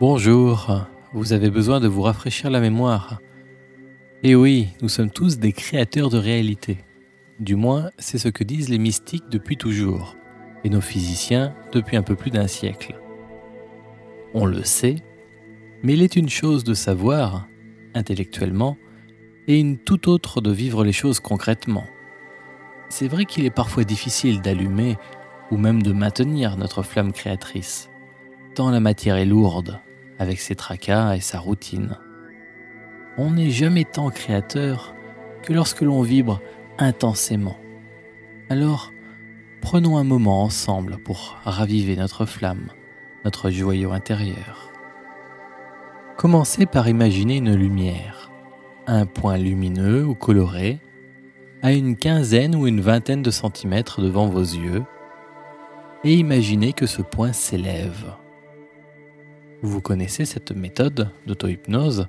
Bonjour, 0.00 0.86
vous 1.12 1.34
avez 1.34 1.50
besoin 1.50 1.78
de 1.78 1.86
vous 1.86 2.00
rafraîchir 2.00 2.48
la 2.48 2.60
mémoire. 2.60 3.20
Et 4.22 4.34
oui, 4.34 4.68
nous 4.80 4.88
sommes 4.88 5.10
tous 5.10 5.38
des 5.38 5.52
créateurs 5.52 6.08
de 6.08 6.16
réalité. 6.16 6.78
Du 7.38 7.54
moins, 7.54 7.90
c'est 7.98 8.16
ce 8.16 8.28
que 8.28 8.42
disent 8.42 8.70
les 8.70 8.78
mystiques 8.78 9.28
depuis 9.30 9.58
toujours, 9.58 10.16
et 10.64 10.70
nos 10.70 10.80
physiciens 10.80 11.52
depuis 11.74 11.98
un 11.98 12.02
peu 12.02 12.16
plus 12.16 12.30
d'un 12.30 12.46
siècle. 12.46 12.98
On 14.32 14.46
le 14.46 14.64
sait, 14.64 14.96
mais 15.82 15.92
il 15.92 16.02
est 16.02 16.16
une 16.16 16.30
chose 16.30 16.64
de 16.64 16.72
savoir, 16.72 17.46
intellectuellement, 17.92 18.78
et 19.48 19.60
une 19.60 19.76
toute 19.76 20.08
autre 20.08 20.40
de 20.40 20.50
vivre 20.50 20.82
les 20.82 20.92
choses 20.92 21.20
concrètement. 21.20 21.84
C'est 22.88 23.08
vrai 23.08 23.26
qu'il 23.26 23.44
est 23.44 23.50
parfois 23.50 23.84
difficile 23.84 24.40
d'allumer 24.40 24.96
ou 25.50 25.58
même 25.58 25.82
de 25.82 25.92
maintenir 25.92 26.56
notre 26.56 26.82
flamme 26.82 27.12
créatrice, 27.12 27.90
tant 28.54 28.70
la 28.70 28.80
matière 28.80 29.16
est 29.16 29.26
lourde 29.26 29.78
avec 30.20 30.38
ses 30.38 30.54
tracas 30.54 31.16
et 31.16 31.20
sa 31.20 31.40
routine. 31.40 31.96
On 33.16 33.32
n'est 33.32 33.50
jamais 33.50 33.84
tant 33.84 34.10
créateur 34.10 34.94
que 35.42 35.52
lorsque 35.52 35.80
l'on 35.80 36.02
vibre 36.02 36.40
intensément. 36.78 37.56
Alors, 38.50 38.92
prenons 39.62 39.96
un 39.96 40.04
moment 40.04 40.42
ensemble 40.42 40.98
pour 40.98 41.38
raviver 41.44 41.96
notre 41.96 42.26
flamme, 42.26 42.68
notre 43.24 43.50
joyau 43.50 43.92
intérieur. 43.92 44.70
Commencez 46.18 46.66
par 46.66 46.86
imaginer 46.88 47.38
une 47.38 47.54
lumière, 47.54 48.30
un 48.86 49.06
point 49.06 49.38
lumineux 49.38 50.04
ou 50.04 50.14
coloré, 50.14 50.80
à 51.62 51.72
une 51.72 51.96
quinzaine 51.96 52.54
ou 52.54 52.66
une 52.66 52.82
vingtaine 52.82 53.22
de 53.22 53.30
centimètres 53.30 54.02
devant 54.02 54.26
vos 54.26 54.40
yeux, 54.40 54.82
et 56.04 56.14
imaginez 56.14 56.74
que 56.74 56.86
ce 56.86 57.00
point 57.00 57.32
s'élève. 57.32 58.19
Vous 59.62 59.82
connaissez 59.82 60.24
cette 60.24 60.52
méthode 60.52 61.10
d'auto-hypnose, 61.26 62.08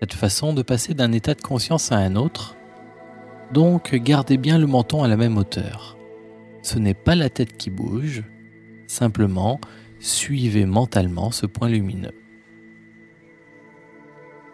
cette 0.00 0.14
façon 0.14 0.54
de 0.54 0.62
passer 0.62 0.94
d'un 0.94 1.12
état 1.12 1.34
de 1.34 1.42
conscience 1.42 1.92
à 1.92 1.96
un 1.96 2.16
autre? 2.16 2.56
Donc 3.52 3.94
gardez 3.94 4.38
bien 4.38 4.58
le 4.58 4.66
menton 4.66 5.02
à 5.02 5.08
la 5.08 5.18
même 5.18 5.36
hauteur. 5.36 5.98
Ce 6.62 6.78
n'est 6.78 6.94
pas 6.94 7.14
la 7.14 7.28
tête 7.28 7.56
qui 7.56 7.68
bouge, 7.68 8.22
simplement 8.86 9.60
suivez 9.98 10.64
mentalement 10.64 11.30
ce 11.30 11.44
point 11.44 11.68
lumineux. 11.68 12.14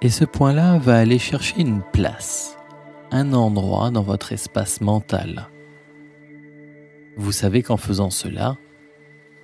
Et 0.03 0.11
ce 0.11 0.25
point-là 0.25 0.79
va 0.79 0.99
aller 0.99 1.19
chercher 1.19 1.61
une 1.61 1.83
place, 1.93 2.59
un 3.13 3.33
endroit 3.33 3.91
dans 3.91 4.03
votre 4.03 4.33
espace 4.33 4.81
mental. 4.81 5.49
Vous 7.17 7.33
savez 7.33 7.63
qu'en 7.63 7.77
faisant 7.77 8.11
cela, 8.11 8.59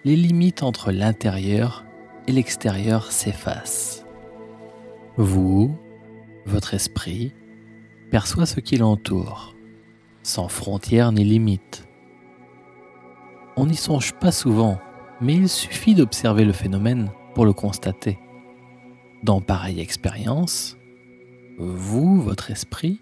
les 0.05 0.17
limites 0.17 0.63
entre 0.63 0.91
l'intérieur 0.91 1.85
et 2.27 2.33
l'extérieur 2.33 3.11
s'efface. 3.11 4.05
Vous, 5.17 5.77
votre 6.47 6.75
esprit, 6.75 7.33
perçoit 8.11 8.47
ce 8.47 8.61
qui 8.61 8.77
l'entoure, 8.77 9.55
sans 10.23 10.49
frontières 10.49 11.13
ni 11.13 11.25
limites. 11.25 11.87
On 13.57 13.67
n'y 13.67 13.77
songe 13.77 14.13
pas 14.15 14.33
souvent, 14.33 14.79
mais 15.21 15.35
il 15.35 15.49
suffit 15.49 15.95
d'observer 15.95 16.45
le 16.45 16.53
phénomène 16.53 17.11
pour 17.35 17.45
le 17.45 17.53
constater. 17.53 18.19
Dans 19.23 19.41
pareille 19.41 19.81
expérience, 19.81 20.77
vous, 21.59 22.21
votre 22.21 22.51
esprit, 22.51 23.01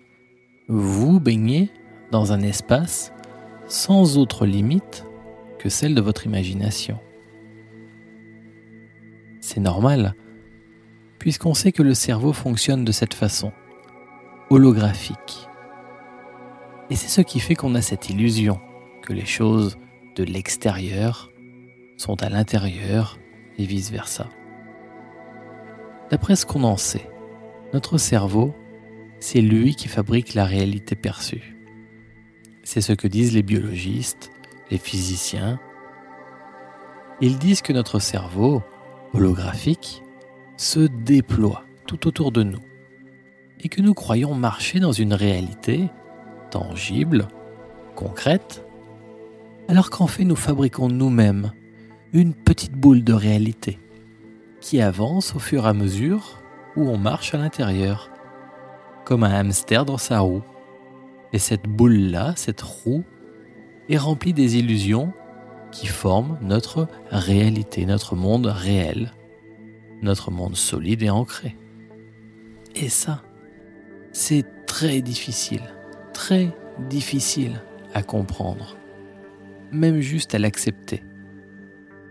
vous 0.69 1.21
baignez 1.21 1.71
dans 2.11 2.33
un 2.33 2.41
espace 2.41 3.13
sans 3.69 4.19
autre 4.19 4.47
limite 4.47 5.07
que 5.59 5.69
celle 5.69 5.95
de 5.95 6.01
votre 6.01 6.27
imagination. 6.27 6.99
C'est 9.41 9.61
normal, 9.61 10.15
puisqu'on 11.19 11.55
sait 11.55 11.73
que 11.73 11.83
le 11.83 11.95
cerveau 11.95 12.33
fonctionne 12.33 12.85
de 12.85 12.93
cette 12.93 13.15
façon, 13.15 13.53
holographique. 14.51 15.49
Et 16.91 16.97
c'est 16.97 17.09
ce 17.09 17.21
qui 17.21 17.41
fait 17.41 17.55
qu'on 17.55 17.75
a 17.75 17.83
cette 17.83 18.11
illusion 18.11 18.61
que 19.03 19.13
les 19.13 19.27
choses 19.27 19.79
de 20.17 20.25
l'extérieur 20.25 21.31
sont 21.97 22.23
à 22.23 22.29
l'intérieur 22.29 23.19
et 23.59 23.65
vice-versa. 23.65 24.29
D'après 26.11 26.35
ce 26.35 26.47
qu'on 26.47 26.65
en 26.65 26.77
sait, 26.77 27.09
notre 27.73 27.99
cerveau, 27.99 28.55
c'est 29.21 29.41
lui 29.41 29.77
qui 29.77 29.87
fabrique 29.87 30.35
la 30.35 30.45
réalité 30.45 30.97
perçue. 30.97 31.57
C'est 32.65 32.81
ce 32.81 32.93
que 32.93 33.07
disent 33.07 33.35
les 33.35 33.43
biologistes, 33.43 34.33
les 34.71 34.79
physiciens. 34.79 35.61
Ils 37.21 37.39
disent 37.39 37.63
que 37.63 37.73
notre 37.73 38.01
cerveau, 38.01 38.63
holographique 39.15 40.03
se 40.57 40.81
déploie 40.81 41.65
tout 41.87 42.07
autour 42.07 42.33
de 42.33 42.43
nous 42.43 42.61
et 43.63 43.69
que 43.69 43.83
nous 43.83 43.95
croyons 43.95 44.35
marcher 44.35 44.81
dans 44.81 44.93
une 44.93 45.13
réalité 45.13 45.91
tangible, 46.51 47.29
concrète, 47.95 48.65
alors 49.69 49.91
qu'en 49.91 50.07
fait 50.07 50.25
nous 50.25 50.37
fabriquons 50.37 50.89
nous-mêmes 50.89 51.53
une 52.13 52.35
petite 52.35 52.73
boule 52.73 53.05
de 53.05 53.13
réalité 53.13 53.79
qui 54.61 54.81
avance 54.81 55.35
au 55.35 55.39
fur 55.39 55.67
et 55.67 55.69
à 55.69 55.73
mesure 55.73 56.43
où 56.77 56.89
on 56.89 56.97
marche 56.97 57.35
à 57.35 57.39
l'intérieur, 57.39 58.11
comme 59.05 59.25
un 59.25 59.33
hamster 59.33 59.85
dans 59.85 59.99
sa 59.99 60.21
roue. 60.21 60.43
Et 61.33 61.39
cette 61.39 61.67
boule-là, 61.67 62.35
cette 62.37 62.61
roue, 62.61 63.05
est 63.89 63.97
remplie 63.97 64.33
des 64.33 64.57
illusions 64.57 65.13
qui 65.73 65.87
forment 65.87 66.39
notre 66.43 66.89
réalité, 67.11 67.87
notre 67.87 68.17
monde 68.17 68.47
réel, 68.47 69.13
notre 70.03 70.31
monde 70.31 70.57
solide 70.57 71.03
et 71.03 71.11
ancré. 71.11 71.57
Et 72.75 72.89
ça, 72.89 73.23
c'est 74.13 74.45
très 74.67 75.01
difficile, 75.01 75.63
très 76.13 76.51
difficile 76.89 77.61
à 77.95 78.03
comprendre, 78.03 78.77
même 79.73 80.01
juste 80.01 80.35
à 80.35 80.39
l'accepter. 80.39 81.03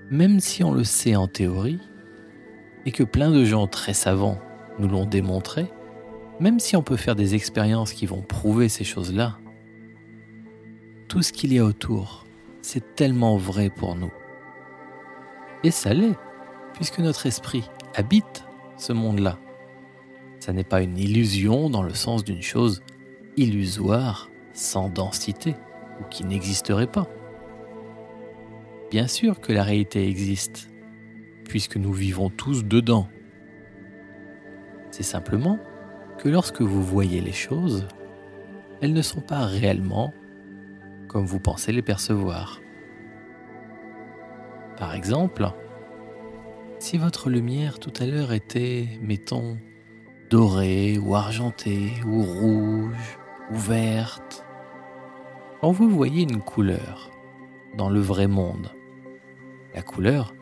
Même 0.09 0.40
si 0.40 0.64
on 0.64 0.72
le 0.72 0.84
sait 0.84 1.16
en 1.16 1.28
théorie, 1.28 1.80
et 2.86 2.92
que 2.92 3.03
plein 3.03 3.31
de 3.31 3.44
gens 3.44 3.68
très 3.68 3.94
savants 3.94 4.40
nous 4.80 4.88
l'ont 4.88 5.06
démontré, 5.06 5.68
même 6.40 6.59
si 6.59 6.75
on 6.75 6.81
peut 6.81 6.96
faire 6.96 7.16
des 7.16 7.36
expériences 7.36 7.94
qui 7.94 8.06
vont 8.06 8.22
prouver 8.22 8.69
ces 8.69 8.84
choses-là, 8.84 9.38
tout 11.08 11.22
ce 11.22 11.34
qu'il 11.34 11.53
y 11.53 11.59
a 11.59 11.66
autour, 11.66 12.25
c'est 12.72 12.94
tellement 12.94 13.35
vrai 13.35 13.72
pour 13.72 13.96
nous. 13.96 14.12
Et 15.63 15.72
ça 15.72 15.91
l'est, 15.91 16.16
puisque 16.74 17.00
notre 17.00 17.25
esprit 17.25 17.68
habite 17.96 18.46
ce 18.78 18.94
monde-là. 18.94 19.40
Ça 20.40 20.53
n'est 20.53 20.63
pas 20.63 20.84
une 20.84 21.00
illusion 21.00 21.72
dans 21.72 21.81
le 21.81 21.96
sens 21.96 22.24
d'une 22.24 22.44
chose 22.44 22.84
illusoire, 23.38 24.30
sans 24.53 24.88
densité, 24.88 25.56
ou 26.00 26.03
qui 26.12 26.24
n'existerait 26.25 26.85
pas. 26.85 27.07
Bien 28.91 29.07
sûr 29.07 29.40
que 29.40 29.51
la 29.51 29.63
réalité 29.63 30.07
existe, 30.07 30.69
puisque 31.46 31.78
nous 31.78 31.91
vivons 31.91 32.30
tous 32.30 32.63
dedans. 32.63 33.07
C'est 34.91 35.01
simplement 35.01 35.57
que 36.19 36.30
lorsque 36.30 36.62
vous 36.62 36.84
voyez 36.84 37.19
les 37.19 37.34
choses, 37.34 37.88
elles 38.80 38.94
ne 38.94 39.01
sont 39.01 39.22
pas 39.22 39.47
réellement 39.47 40.13
comme 41.09 41.25
vous 41.25 41.40
pensez 41.40 41.74
les 41.74 41.81
percevoir. 41.81 42.62
Par 44.78 44.94
exemple, 44.94 45.52
si 46.78 46.97
votre 46.97 47.30
lumière 47.30 47.80
tout 47.80 47.92
à 48.00 48.06
l'heure 48.06 48.31
était, 48.31 48.88
mettons, 49.02 49.58
dorée 50.30 50.98
ou 50.98 51.16
argentée 51.16 51.92
ou 52.06 52.22
rouge 52.22 53.19
ou 53.52 53.56
verte, 53.56 54.46
quand 55.59 55.72
vous 55.72 55.90
voyez 55.90 56.22
une 56.22 56.40
couleur 56.40 57.12
dans 57.75 57.90
le 57.90 58.00
vrai 58.00 58.28
monde, 58.28 58.72
la 59.75 59.81
couleur, 59.81 60.34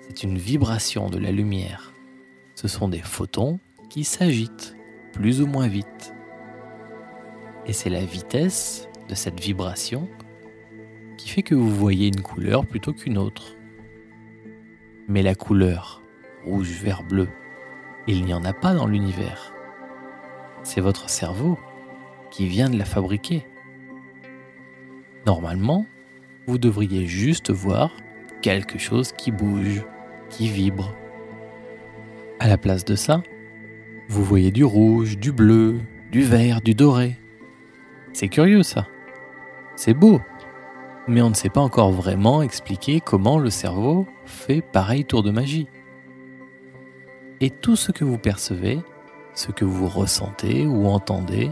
c'est 0.00 0.24
une 0.24 0.36
vibration 0.36 1.10
de 1.10 1.18
la 1.18 1.30
lumière. 1.30 1.92
Ce 2.54 2.66
sont 2.66 2.88
des 2.88 3.02
photons 3.02 3.60
qui 3.90 4.04
s'agitent 4.04 4.76
plus 5.12 5.40
ou 5.42 5.46
moins 5.46 5.68
vite. 5.68 6.14
Et 7.66 7.72
c'est 7.72 7.90
la 7.90 8.04
vitesse 8.04 8.88
de 9.08 9.14
cette 9.14 9.40
vibration 9.40 10.08
qui 11.16 11.28
fait 11.28 11.42
que 11.42 11.54
vous 11.54 11.70
voyez 11.70 12.08
une 12.08 12.22
couleur 12.22 12.66
plutôt 12.66 12.92
qu'une 12.92 13.18
autre. 13.18 13.56
Mais 15.08 15.22
la 15.22 15.34
couleur 15.34 16.02
rouge, 16.44 16.70
vert, 16.82 17.02
bleu, 17.02 17.28
il 18.06 18.24
n'y 18.24 18.34
en 18.34 18.44
a 18.44 18.52
pas 18.52 18.74
dans 18.74 18.86
l'univers. 18.86 19.52
C'est 20.62 20.80
votre 20.80 21.08
cerveau 21.08 21.58
qui 22.30 22.46
vient 22.46 22.70
de 22.70 22.78
la 22.78 22.84
fabriquer. 22.84 23.46
Normalement, 25.26 25.86
vous 26.46 26.58
devriez 26.58 27.06
juste 27.06 27.50
voir 27.50 27.92
quelque 28.42 28.78
chose 28.78 29.12
qui 29.12 29.30
bouge, 29.30 29.84
qui 30.28 30.48
vibre. 30.48 30.94
À 32.40 32.48
la 32.48 32.58
place 32.58 32.84
de 32.84 32.96
ça, 32.96 33.22
vous 34.08 34.24
voyez 34.24 34.50
du 34.50 34.64
rouge, 34.64 35.18
du 35.18 35.32
bleu, 35.32 35.80
du 36.10 36.22
vert, 36.22 36.60
du 36.60 36.74
doré. 36.74 37.16
C'est 38.12 38.28
curieux 38.28 38.62
ça. 38.62 38.86
C'est 39.76 39.94
beau. 39.94 40.20
Mais 41.06 41.20
on 41.20 41.30
ne 41.30 41.34
sait 41.34 41.50
pas 41.50 41.60
encore 41.60 41.92
vraiment 41.92 42.42
expliquer 42.42 43.00
comment 43.00 43.38
le 43.38 43.50
cerveau 43.50 44.06
fait 44.24 44.62
pareil 44.62 45.04
tour 45.04 45.22
de 45.22 45.30
magie. 45.30 45.68
Et 47.40 47.50
tout 47.50 47.76
ce 47.76 47.92
que 47.92 48.04
vous 48.04 48.18
percevez, 48.18 48.78
ce 49.34 49.50
que 49.50 49.64
vous 49.64 49.88
ressentez 49.88 50.66
ou 50.66 50.86
entendez, 50.86 51.50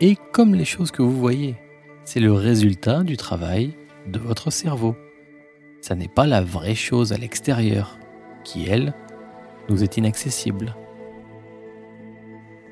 est 0.00 0.18
comme 0.32 0.54
les 0.54 0.64
choses 0.64 0.90
que 0.90 1.02
vous 1.02 1.16
voyez. 1.16 1.56
C'est 2.04 2.20
le 2.20 2.32
résultat 2.32 3.04
du 3.04 3.16
travail 3.16 3.74
de 4.06 4.18
votre 4.18 4.50
cerveau. 4.50 4.96
Ça 5.80 5.94
n'est 5.94 6.08
pas 6.08 6.26
la 6.26 6.42
vraie 6.42 6.74
chose 6.74 7.12
à 7.12 7.16
l'extérieur, 7.16 7.98
qui, 8.44 8.68
elle, 8.68 8.92
nous 9.68 9.82
est 9.82 9.96
inaccessible. 9.96 10.76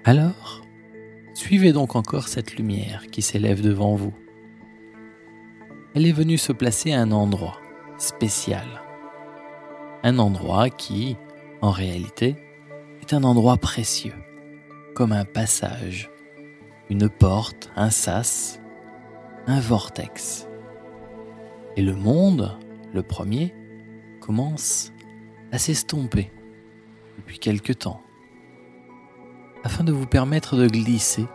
Alors, 0.04 0.62
suivez 1.34 1.72
donc 1.72 1.94
encore 1.94 2.28
cette 2.28 2.56
lumière 2.56 3.06
qui 3.10 3.22
s'élève 3.22 3.62
devant 3.62 3.94
vous. 3.94 4.12
Elle 5.92 6.06
est 6.06 6.12
venue 6.12 6.38
se 6.38 6.52
placer 6.52 6.92
à 6.92 7.00
un 7.00 7.10
endroit 7.10 7.58
spécial. 7.98 8.66
Un 10.04 10.20
endroit 10.20 10.70
qui, 10.70 11.16
en 11.62 11.72
réalité, 11.72 12.36
est 13.00 13.12
un 13.12 13.24
endroit 13.24 13.56
précieux, 13.56 14.14
comme 14.94 15.10
un 15.10 15.24
passage, 15.24 16.08
une 16.90 17.08
porte, 17.08 17.72
un 17.74 17.90
sas, 17.90 18.60
un 19.48 19.58
vortex. 19.58 20.46
Et 21.76 21.82
le 21.82 21.96
monde, 21.96 22.56
le 22.94 23.02
premier, 23.02 23.52
commence 24.20 24.92
à 25.50 25.58
s'estomper 25.58 26.30
depuis 27.16 27.40
quelque 27.40 27.72
temps, 27.72 28.00
afin 29.64 29.82
de 29.82 29.90
vous 29.92 30.06
permettre 30.06 30.56
de 30.56 30.68
glisser 30.68 31.26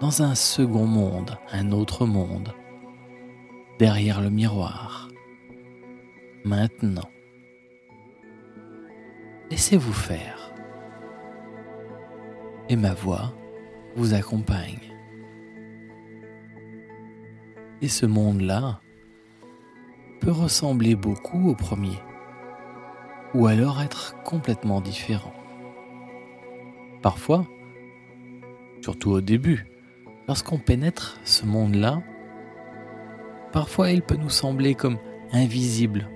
dans 0.00 0.22
un 0.22 0.36
second 0.36 0.86
monde, 0.86 1.36
un 1.50 1.72
autre 1.72 2.06
monde, 2.06 2.54
derrière 3.80 4.20
le 4.20 4.28
miroir. 4.28 5.08
Maintenant, 6.44 7.08
laissez-vous 9.50 9.94
faire, 9.94 10.52
et 12.68 12.76
ma 12.76 12.92
voix 12.92 13.32
vous 13.96 14.12
accompagne. 14.12 14.92
Et 17.80 17.88
ce 17.88 18.04
monde-là 18.04 18.82
peut 20.20 20.30
ressembler 20.30 20.94
beaucoup 20.94 21.48
au 21.48 21.54
premier, 21.54 21.98
ou 23.32 23.46
alors 23.46 23.80
être 23.80 24.22
complètement 24.24 24.82
différent. 24.82 25.32
Parfois, 27.00 27.46
surtout 28.82 29.12
au 29.12 29.22
début, 29.22 29.64
lorsqu'on 30.28 30.58
pénètre 30.58 31.18
ce 31.24 31.46
monde-là, 31.46 32.02
parfois 33.52 33.90
il 33.90 34.02
peut 34.02 34.16
nous 34.16 34.30
sembler 34.30 34.74
comme 34.74 34.98
invisible, 35.32 36.08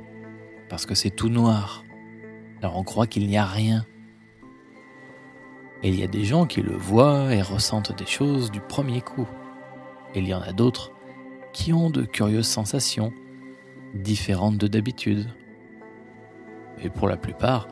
parce 0.69 0.87
que 0.87 0.95
c'est 0.95 1.11
tout 1.11 1.29
noir. 1.29 1.85
Alors 2.61 2.77
on 2.77 2.85
croit 2.85 3.07
qu'il 3.07 3.27
n'y 3.27 3.37
a 3.37 3.45
rien. 3.45 3.85
Et 5.83 5.89
il 5.89 6.01
y 6.01 6.03
a 6.03 6.09
des 6.09 6.25
gens 6.25 6.47
qui 6.47 6.63
le 6.63 6.75
voient 6.75 7.35
et 7.35 7.43
ressentent 7.43 7.97
des 7.97 8.07
choses 8.07 8.51
du 8.51 8.61
premier 8.61 9.03
coup. 9.03 9.29
Il 10.15 10.27
y 10.27 10.35
en 10.35 10.41
a 10.41 10.53
d'autres 10.53 10.93
qui 11.53 11.73
ont 11.73 11.91
de 11.91 12.03
curieuses 12.03 12.47
sensations, 12.47 13.13
différentes 13.95 14.57
de 14.57 14.67
d'habitude. 14.67 15.29
Et 16.83 16.89
pour 16.89 17.09
la 17.09 17.17
plupart, 17.17 17.69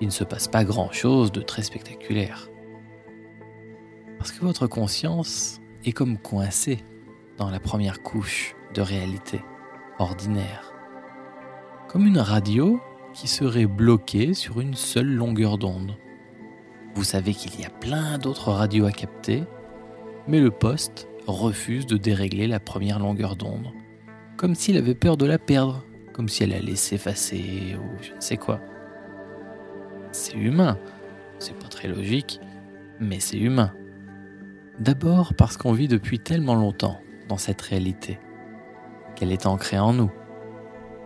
il 0.00 0.06
ne 0.06 0.12
se 0.12 0.24
passe 0.24 0.48
pas 0.48 0.64
grand-chose 0.64 1.32
de 1.32 1.40
très 1.40 1.62
spectaculaire. 1.62 2.48
Parce 4.18 4.32
que 4.32 4.44
votre 4.44 4.66
conscience 4.66 5.60
est 5.84 5.92
comme 5.92 6.18
coincée 6.18 6.82
dans 7.36 7.50
la 7.50 7.60
première 7.60 8.02
couche 8.02 8.56
de 8.74 8.82
réalité 8.82 9.40
ordinaire. 9.98 10.72
Comme 11.88 12.06
une 12.06 12.18
radio 12.18 12.80
qui 13.14 13.28
serait 13.28 13.66
bloquée 13.66 14.34
sur 14.34 14.60
une 14.60 14.74
seule 14.74 15.10
longueur 15.14 15.56
d'onde. 15.56 15.96
Vous 16.94 17.04
savez 17.04 17.32
qu'il 17.32 17.58
y 17.60 17.64
a 17.64 17.70
plein 17.70 18.18
d'autres 18.18 18.50
radios 18.50 18.86
à 18.86 18.92
capter, 18.92 19.44
mais 20.26 20.40
le 20.40 20.50
poste 20.50 21.08
refuse 21.26 21.86
de 21.86 21.96
dérégler 21.96 22.46
la 22.46 22.60
première 22.60 22.98
longueur 22.98 23.36
d'onde, 23.36 23.72
comme 24.36 24.54
s'il 24.54 24.76
avait 24.76 24.94
peur 24.94 25.16
de 25.16 25.26
la 25.26 25.38
perdre, 25.38 25.84
comme 26.12 26.28
si 26.28 26.42
elle 26.42 26.52
allait 26.52 26.76
s'effacer 26.76 27.76
ou 27.76 28.02
je 28.02 28.12
ne 28.12 28.20
sais 28.20 28.36
quoi. 28.36 28.60
C'est 30.12 30.36
humain, 30.36 30.78
c'est 31.38 31.58
pas 31.58 31.68
très 31.68 31.88
logique, 31.88 32.40
mais 33.00 33.20
c'est 33.20 33.38
humain. 33.38 33.72
D'abord 34.78 35.34
parce 35.34 35.56
qu'on 35.56 35.72
vit 35.72 35.88
depuis 35.88 36.18
tellement 36.18 36.54
longtemps 36.54 37.00
dans 37.28 37.36
cette 37.36 37.62
réalité, 37.62 38.18
qu'elle 39.16 39.32
est 39.32 39.46
ancrée 39.46 39.78
en 39.78 39.92
nous. 39.92 40.10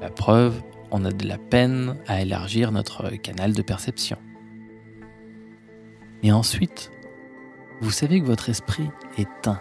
La 0.01 0.11
preuve, 0.11 0.63
on 0.91 1.05
a 1.05 1.13
de 1.13 1.27
la 1.27 1.39
peine 1.39 1.97
à 2.07 2.23
élargir 2.23 2.73
notre 2.73 3.11
canal 3.17 3.53
de 3.53 3.63
perception. 3.63 4.19
Et 6.23 6.33
ensuite, 6.33 6.91
vous 7.81 7.91
savez 7.91 8.21
que 8.21 8.27
votre 8.27 8.49
esprit 8.49 8.91
est 9.17 9.47
un, 9.47 9.61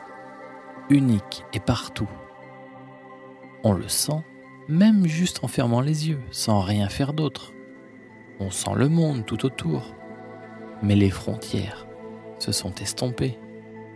unique 0.89 1.43
et 1.53 1.59
partout. 1.59 2.09
On 3.63 3.73
le 3.73 3.87
sent 3.87 4.23
même 4.67 5.05
juste 5.05 5.43
en 5.43 5.47
fermant 5.47 5.81
les 5.81 6.09
yeux, 6.09 6.19
sans 6.31 6.61
rien 6.61 6.89
faire 6.89 7.13
d'autre. 7.13 7.53
On 8.39 8.51
sent 8.51 8.73
le 8.75 8.89
monde 8.89 9.25
tout 9.25 9.45
autour. 9.45 9.95
Mais 10.83 10.95
les 10.95 11.09
frontières 11.09 11.87
se 12.37 12.51
sont 12.51 12.73
estompées. 12.75 13.39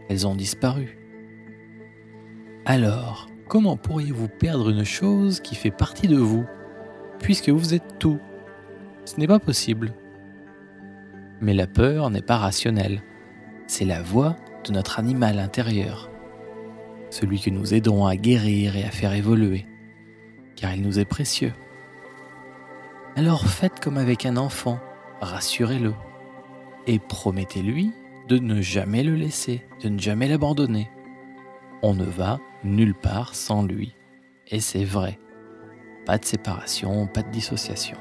Elles 0.09 0.25
ont 0.25 0.35
disparu. 0.35 0.97
Alors, 2.65 3.27
comment 3.51 3.75
pourriez-vous 3.75 4.29
perdre 4.29 4.69
une 4.69 4.85
chose 4.85 5.41
qui 5.41 5.55
fait 5.55 5.71
partie 5.71 6.07
de 6.07 6.15
vous, 6.15 6.45
puisque 7.19 7.49
vous 7.49 7.73
êtes 7.73 7.99
tout? 7.99 8.17
Ce 9.03 9.19
n'est 9.19 9.27
pas 9.27 9.39
possible. 9.39 9.93
Mais 11.41 11.53
la 11.53 11.67
peur 11.67 12.09
n'est 12.11 12.21
pas 12.21 12.37
rationnelle. 12.37 13.03
C'est 13.67 13.83
la 13.83 14.01
voix 14.01 14.37
de 14.63 14.71
notre 14.71 14.99
animal 14.99 15.37
intérieur, 15.37 16.09
celui 17.09 17.41
que 17.41 17.49
nous 17.49 17.73
aidons 17.73 18.05
à 18.05 18.15
guérir 18.15 18.77
et 18.77 18.85
à 18.85 18.89
faire 18.89 19.13
évoluer, 19.13 19.65
car 20.55 20.73
il 20.73 20.81
nous 20.81 20.97
est 20.97 21.03
précieux. 21.03 21.51
Alors 23.17 23.47
faites 23.47 23.81
comme 23.81 23.97
avec 23.97 24.25
un 24.25 24.37
enfant, 24.37 24.79
rassurez-le, 25.19 25.93
et 26.87 26.99
promettez-lui 26.99 27.91
de 28.29 28.37
ne 28.37 28.61
jamais 28.61 29.03
le 29.03 29.15
laisser, 29.15 29.67
de 29.83 29.89
ne 29.89 29.99
jamais 29.99 30.29
l'abandonner. 30.29 30.89
On 31.81 31.93
ne 31.93 32.05
va 32.05 32.39
nulle 32.63 32.93
part 32.93 33.33
sans 33.33 33.63
lui, 33.63 33.95
et 34.47 34.59
c'est 34.59 34.83
vrai. 34.83 35.19
Pas 36.05 36.17
de 36.17 36.25
séparation, 36.25 37.07
pas 37.07 37.23
de 37.23 37.29
dissociation. 37.29 37.97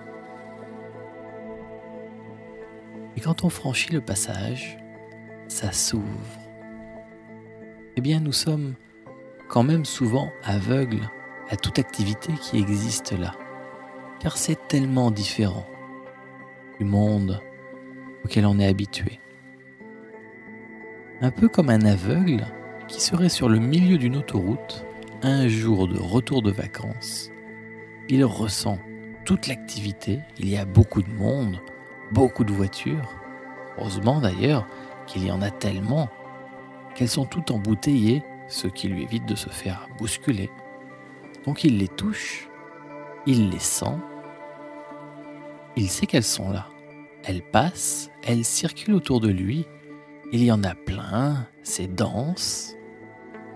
Et 3.17 3.21
quand 3.21 3.45
on 3.45 3.49
franchit 3.49 3.93
le 3.93 4.01
passage, 4.01 4.79
ça 5.49 5.73
s'ouvre. 5.73 6.05
Eh 7.97 8.01
bien, 8.01 8.21
nous 8.21 8.33
sommes 8.33 8.75
quand 9.49 9.63
même 9.63 9.85
souvent 9.85 10.31
aveugles 10.43 11.09
à 11.49 11.57
toute 11.57 11.79
activité 11.79 12.33
qui 12.35 12.59
existe 12.59 13.13
là, 13.13 13.33
car 14.21 14.37
c'est 14.37 14.69
tellement 14.69 15.11
différent 15.11 15.67
du 16.79 16.85
monde 16.85 17.43
auquel 18.25 18.47
on 18.47 18.59
est 18.59 18.67
habitué. 18.67 19.21
Un 21.21 21.31
peu 21.31 21.49
comme 21.49 21.69
un 21.69 21.85
aveugle 21.85 22.47
qui 22.91 23.01
serait 23.01 23.29
sur 23.29 23.49
le 23.49 23.61
milieu 23.61 23.99
d'une 23.99 24.17
autoroute 24.17 24.85
un 25.23 25.47
jour 25.47 25.87
de 25.87 25.97
retour 25.97 26.43
de 26.43 26.51
vacances. 26.51 27.31
Il 28.09 28.25
ressent 28.25 28.79
toute 29.25 29.47
l'activité, 29.47 30.19
il 30.39 30.49
y 30.49 30.57
a 30.57 30.65
beaucoup 30.65 31.01
de 31.01 31.13
monde, 31.13 31.61
beaucoup 32.11 32.43
de 32.43 32.53
voitures. 32.53 33.15
Heureusement 33.79 34.21
d'ailleurs 34.21 34.67
qu'il 35.07 35.25
y 35.25 35.31
en 35.31 35.41
a 35.41 35.53
tellement 35.53 36.09
qu'elles 36.97 37.09
sont 37.09 37.27
toutes 37.27 37.53
embouteillées, 37.53 38.25
ce 38.49 38.67
qui 38.67 38.89
lui 38.89 39.05
évite 39.05 39.27
de 39.27 39.37
se 39.37 39.51
faire 39.51 39.89
bousculer. 39.97 40.51
Donc 41.47 41.63
il 41.63 41.79
les 41.79 41.89
touche, 41.89 42.49
il 43.25 43.51
les 43.51 43.61
sent, 43.61 43.99
il 45.77 45.89
sait 45.89 46.07
qu'elles 46.07 46.25
sont 46.25 46.51
là. 46.51 46.67
Elles 47.23 47.43
passent, 47.43 48.11
elles 48.25 48.45
circulent 48.45 48.95
autour 48.95 49.21
de 49.21 49.29
lui, 49.29 49.65
il 50.33 50.43
y 50.43 50.51
en 50.51 50.65
a 50.65 50.75
plein, 50.75 51.47
c'est 51.63 51.95
dense, 51.95 52.77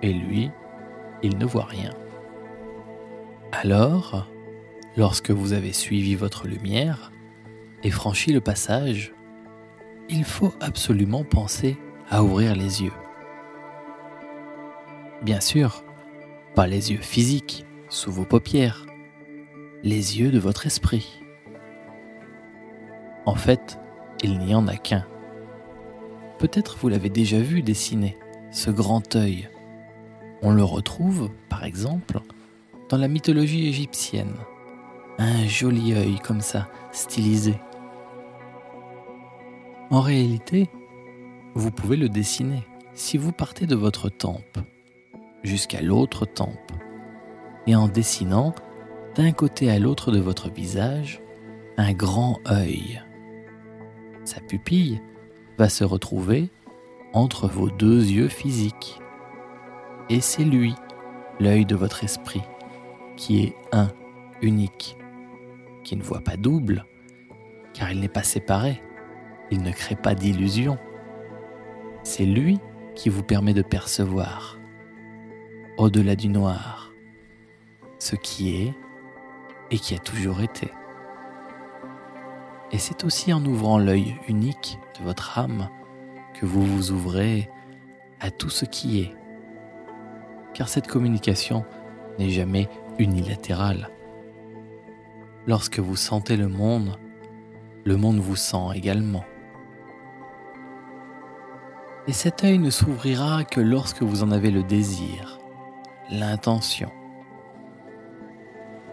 et 0.04 0.12
lui, 0.12 0.50
il 1.23 1.38
ne 1.38 1.46
voit 1.46 1.64
rien. 1.64 1.90
Alors, 3.52 4.28
lorsque 4.99 5.30
vous 5.30 5.54
avez 5.54 5.73
suivi 5.73 6.14
votre 6.14 6.46
lumière, 6.46 7.11
et 7.82 7.90
franchi 7.90 8.30
le 8.30 8.42
passage, 8.42 9.14
il 10.11 10.25
faut 10.25 10.52
absolument 10.61 11.25
penser 11.25 11.78
à 12.11 12.23
ouvrir 12.23 12.54
les 12.54 12.82
yeux. 12.82 12.92
Bien 15.23 15.40
sûr, 15.40 15.84
pas 16.54 16.66
les 16.66 16.92
yeux 16.92 17.00
physiques 17.00 17.64
sous 17.88 18.12
vos 18.12 18.26
paupières, 18.26 18.84
les 19.82 20.20
yeux 20.20 20.30
de 20.30 20.38
votre 20.38 20.66
esprit. 20.66 21.23
En 23.25 23.37
fait, 23.37 23.78
il 24.23 24.38
n'y 24.38 24.54
en 24.54 24.68
a 24.68 24.76
qu'un. 24.76 25.06
Peut-être 26.38 26.76
vous 26.76 26.90
l'avez 26.90 27.08
déjà 27.08 27.38
vu 27.38 27.62
dessiner, 27.62 28.18
ce 28.50 28.70
grand 28.70 29.16
œil. 29.16 29.49
On 30.47 30.53
le 30.53 30.63
retrouve, 30.63 31.31
par 31.49 31.65
exemple, 31.65 32.21
dans 32.91 32.99
la 32.99 33.09
mythologie 33.09 33.67
égyptienne. 33.67 34.35
Un 35.17 35.47
joli 35.47 35.95
œil 35.95 36.19
comme 36.19 36.43
ça, 36.43 36.69
stylisé, 36.93 37.55
En 39.91 40.03
réalité, 40.03 40.69
vous 41.55 41.71
pouvez 41.71 41.97
le 41.97 42.11
dessiner. 42.11 42.67
Si 42.93 43.17
vous 43.17 43.33
partez 43.33 43.67
de 43.67 43.75
votre 43.75 44.11
tempe 44.11 44.59
jusqu'à 45.43 45.81
l'autre 45.81 46.27
tempe, 46.27 46.73
et 47.67 47.75
en 47.75 47.89
dessinant 47.89 48.55
d'un 49.15 49.33
côté 49.33 49.71
à 49.71 49.79
l'autre 49.79 50.13
de 50.13 50.21
votre 50.21 50.51
visage 50.51 51.23
un 51.79 51.95
grand 51.95 52.39
œil, 52.51 53.03
sa 54.25 54.41
pupille 54.41 55.01
va 55.57 55.71
se 55.71 55.85
retrouver 55.85 56.51
entre 57.15 57.49
vos 57.49 57.71
deux 57.71 58.05
yeux 58.05 58.29
physiques. 58.29 59.01
Et 60.11 60.20
c'est 60.20 60.44
lui, 60.44 60.75
l'œil 61.40 61.64
de 61.64 61.76
votre 61.76 62.04
esprit, 62.04 62.42
qui 63.16 63.42
est 63.42 63.56
un, 63.73 63.88
unique, 64.42 64.96
qui 65.82 65.96
ne 65.96 66.02
voit 66.02 66.20
pas 66.20 66.37
double, 66.37 66.84
car 67.73 67.90
il 67.90 68.00
n'est 68.00 68.08
pas 68.08 68.23
séparé, 68.23 68.82
il 69.50 69.62
ne 69.62 69.73
crée 69.73 69.96
pas 69.96 70.14
d'illusion. 70.14 70.78
C'est 72.02 72.26
lui 72.26 72.58
qui 72.94 73.08
vous 73.08 73.23
permet 73.23 73.54
de 73.54 73.62
percevoir, 73.62 74.58
au-delà 75.78 76.16
du 76.16 76.28
noir, 76.28 76.92
ce 77.99 78.16
qui 78.16 78.56
est 78.56 78.75
et 79.70 79.78
qui 79.78 79.94
a 79.94 79.99
toujours 79.99 80.42
été. 80.42 80.70
Et 82.73 82.78
c'est 82.78 83.04
aussi 83.04 83.32
en 83.32 83.44
ouvrant 83.44 83.78
l'œil 83.78 84.16
unique 84.28 84.78
de 84.99 85.04
votre 85.04 85.38
âme 85.38 85.68
que 86.34 86.44
vous 86.44 86.64
vous 86.64 86.90
ouvrez 86.90 87.49
à 88.20 88.30
tout 88.30 88.50
ce 88.50 88.64
qui 88.64 89.00
est. 89.00 89.24
Car 90.54 90.68
cette 90.68 90.87
communication 90.87 91.64
n'est 92.18 92.30
jamais 92.30 92.68
unilatérale. 92.99 93.90
Lorsque 95.46 95.78
vous 95.78 95.96
sentez 95.96 96.37
le 96.37 96.49
monde, 96.49 96.96
le 97.84 97.96
monde 97.96 98.18
vous 98.18 98.37
sent 98.37 98.68
également. 98.75 99.25
Et 102.06 102.12
cet 102.12 102.44
œil 102.44 102.58
ne 102.58 102.70
s'ouvrira 102.70 103.44
que 103.44 103.61
lorsque 103.61 104.02
vous 104.02 104.23
en 104.23 104.30
avez 104.30 104.50
le 104.50 104.62
désir, 104.62 105.38
l'intention. 106.11 106.90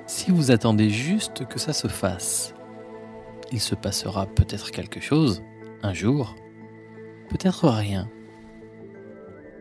Si 0.07 0.31
vous 0.31 0.51
attendez 0.51 0.89
juste 0.89 1.45
que 1.45 1.59
ça 1.59 1.73
se 1.73 1.87
fasse, 1.87 2.53
il 3.51 3.59
se 3.59 3.75
passera 3.75 4.25
peut-être 4.27 4.71
quelque 4.71 4.99
chose, 4.99 5.43
un 5.83 5.93
jour, 5.93 6.35
peut-être 7.29 7.69
rien. 7.69 8.09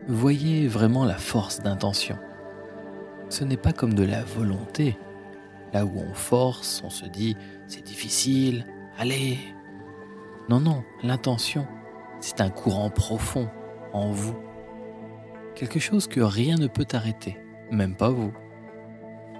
Voyez 0.07 0.67
vraiment 0.67 1.05
la 1.05 1.17
force 1.17 1.61
d'intention. 1.61 2.17
Ce 3.29 3.43
n'est 3.43 3.57
pas 3.57 3.71
comme 3.71 3.93
de 3.93 4.03
la 4.03 4.23
volonté, 4.23 4.97
là 5.73 5.85
où 5.85 5.99
on 5.99 6.13
force, 6.13 6.81
on 6.83 6.89
se 6.89 7.05
dit 7.05 7.37
c'est 7.67 7.85
difficile, 7.85 8.65
allez. 8.97 9.37
Non, 10.49 10.59
non, 10.59 10.83
l'intention, 11.03 11.67
c'est 12.19 12.41
un 12.41 12.49
courant 12.49 12.89
profond 12.89 13.47
en 13.93 14.11
vous. 14.11 14.35
Quelque 15.53 15.79
chose 15.79 16.07
que 16.07 16.19
rien 16.19 16.55
ne 16.55 16.67
peut 16.67 16.87
arrêter, 16.93 17.37
même 17.69 17.95
pas 17.95 18.09
vous. 18.09 18.33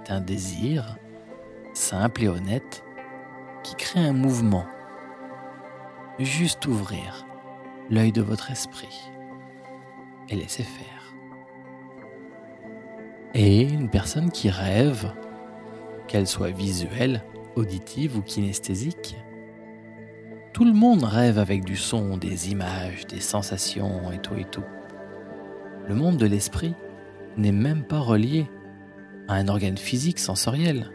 C'est 0.04 0.12
un 0.12 0.20
désir, 0.20 0.96
simple 1.74 2.22
et 2.22 2.28
honnête, 2.28 2.84
qui 3.64 3.74
crée 3.74 4.00
un 4.00 4.12
mouvement. 4.12 4.66
Juste 6.20 6.66
ouvrir 6.66 7.26
l'œil 7.90 8.12
de 8.12 8.22
votre 8.22 8.50
esprit 8.52 9.11
et 10.32 10.36
laisser 10.36 10.64
faire. 10.64 11.14
Et 13.34 13.62
une 13.62 13.88
personne 13.88 14.30
qui 14.30 14.50
rêve, 14.50 15.12
qu'elle 16.08 16.26
soit 16.26 16.50
visuelle, 16.50 17.22
auditive 17.54 18.16
ou 18.16 18.22
kinesthésique, 18.22 19.16
tout 20.52 20.64
le 20.64 20.72
monde 20.72 21.04
rêve 21.04 21.38
avec 21.38 21.64
du 21.64 21.76
son, 21.76 22.16
des 22.16 22.50
images, 22.50 23.06
des 23.06 23.20
sensations 23.20 24.10
et 24.12 24.18
tout 24.18 24.34
et 24.34 24.44
tout. 24.44 24.64
Le 25.88 25.94
monde 25.94 26.16
de 26.16 26.26
l'esprit 26.26 26.74
n'est 27.36 27.52
même 27.52 27.84
pas 27.84 28.00
relié 28.00 28.46
à 29.28 29.34
un 29.34 29.48
organe 29.48 29.78
physique 29.78 30.18
sensoriel, 30.18 30.90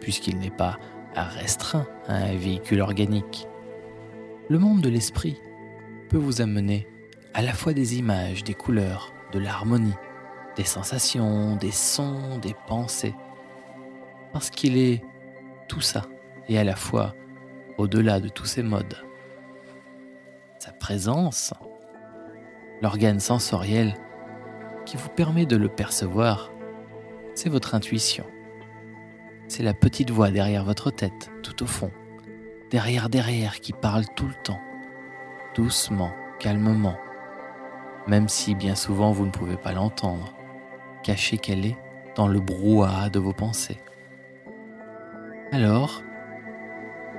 puisqu'il 0.00 0.38
n'est 0.38 0.50
pas 0.50 0.78
restreint 1.14 1.86
à 2.08 2.14
un 2.14 2.36
véhicule 2.36 2.80
organique. 2.80 3.46
Le 4.48 4.58
monde 4.58 4.80
de 4.80 4.88
l'esprit 4.88 5.36
peut 6.08 6.18
vous 6.18 6.40
amener 6.40 6.86
à 7.36 7.42
la 7.42 7.52
fois 7.52 7.74
des 7.74 7.98
images, 7.98 8.44
des 8.44 8.54
couleurs, 8.54 9.12
de 9.30 9.38
l'harmonie, 9.38 9.92
des 10.56 10.64
sensations, 10.64 11.56
des 11.56 11.70
sons, 11.70 12.38
des 12.38 12.54
pensées, 12.66 13.14
parce 14.32 14.48
qu'il 14.48 14.78
est 14.78 15.04
tout 15.68 15.82
ça, 15.82 16.06
et 16.48 16.58
à 16.58 16.64
la 16.64 16.74
fois 16.74 17.14
au-delà 17.76 18.20
de 18.20 18.30
tous 18.30 18.46
ces 18.46 18.62
modes. 18.62 18.96
Sa 20.58 20.72
présence, 20.72 21.52
l'organe 22.80 23.20
sensoriel 23.20 23.92
qui 24.86 24.96
vous 24.96 25.10
permet 25.10 25.44
de 25.44 25.58
le 25.58 25.68
percevoir, 25.68 26.50
c'est 27.34 27.50
votre 27.50 27.74
intuition. 27.74 28.24
C'est 29.46 29.62
la 29.62 29.74
petite 29.74 30.10
voix 30.10 30.30
derrière 30.30 30.64
votre 30.64 30.90
tête, 30.90 31.30
tout 31.42 31.62
au 31.62 31.66
fond, 31.66 31.90
derrière 32.70 33.10
derrière 33.10 33.60
qui 33.60 33.74
parle 33.74 34.06
tout 34.16 34.26
le 34.26 34.42
temps, 34.42 34.60
doucement, 35.54 36.14
calmement, 36.38 36.96
même 38.06 38.28
si 38.28 38.54
bien 38.54 38.74
souvent 38.74 39.12
vous 39.12 39.26
ne 39.26 39.30
pouvez 39.30 39.56
pas 39.56 39.72
l'entendre, 39.72 40.34
cachée 41.02 41.38
qu'elle 41.38 41.66
est 41.66 41.76
dans 42.14 42.28
le 42.28 42.40
brouhaha 42.40 43.10
de 43.10 43.18
vos 43.18 43.32
pensées. 43.32 43.78
Alors, 45.52 46.02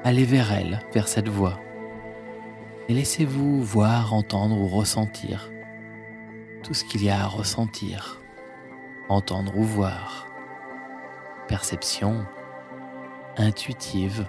allez 0.03 0.25
vers 0.25 0.51
elle, 0.51 0.79
vers 0.93 1.07
cette 1.07 1.29
voix, 1.29 1.59
et 2.89 2.93
laissez-vous 2.93 3.61
voir, 3.61 4.13
entendre 4.13 4.57
ou 4.57 4.67
ressentir 4.67 5.51
tout 6.63 6.73
ce 6.73 6.83
qu'il 6.83 7.03
y 7.03 7.09
a 7.09 7.21
à 7.21 7.27
ressentir, 7.27 8.21
entendre 9.09 9.57
ou 9.57 9.63
voir 9.63 10.27
perception 11.47 12.25
intuitive, 13.37 14.27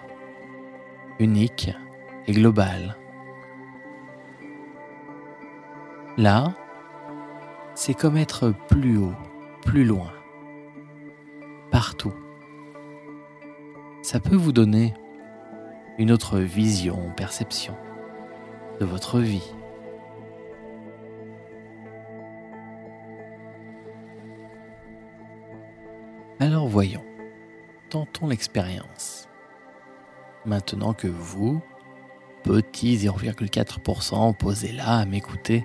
unique 1.19 1.71
et 2.27 2.33
globale. 2.33 2.97
Là, 6.19 6.53
c'est 7.77 7.95
comme 7.95 8.17
être 8.17 8.53
plus 8.69 8.99
haut, 8.99 9.15
plus 9.65 9.85
loin, 9.85 10.13
partout. 11.71 12.13
Ça 14.03 14.19
peut 14.19 14.35
vous 14.35 14.51
donner 14.51 14.95
une 15.97 16.11
autre 16.11 16.41
vision, 16.41 17.13
perception 17.17 17.77
de 18.81 18.85
votre 18.85 19.21
vie. 19.21 19.55
Alors 26.41 26.67
voyons 26.67 27.05
tentons 27.91 28.27
l'expérience. 28.27 29.29
Maintenant 30.47 30.95
que 30.95 31.07
vous, 31.07 31.63
petits 32.43 32.97
0,4% 32.97 34.37
posés 34.37 34.73
là 34.73 34.99
à 34.99 35.05
m'écouter, 35.05 35.65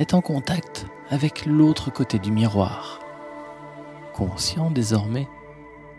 êtes 0.00 0.14
en 0.14 0.22
contact 0.22 0.86
avec 1.10 1.44
l'autre 1.44 1.92
côté 1.92 2.18
du 2.18 2.32
miroir, 2.32 3.00
conscient 4.14 4.70
désormais 4.70 5.28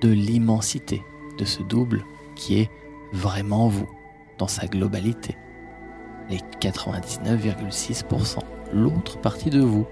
de 0.01 0.09
l'immensité 0.09 1.03
de 1.37 1.45
ce 1.45 1.61
double 1.61 2.03
qui 2.35 2.59
est 2.59 2.71
vraiment 3.13 3.67
vous 3.67 3.87
dans 4.39 4.47
sa 4.47 4.65
globalité, 4.65 5.37
les 6.31 6.39
99,6%, 6.59 8.39
l'autre 8.73 9.19
partie 9.19 9.51
de 9.51 9.61
vous, 9.61 9.85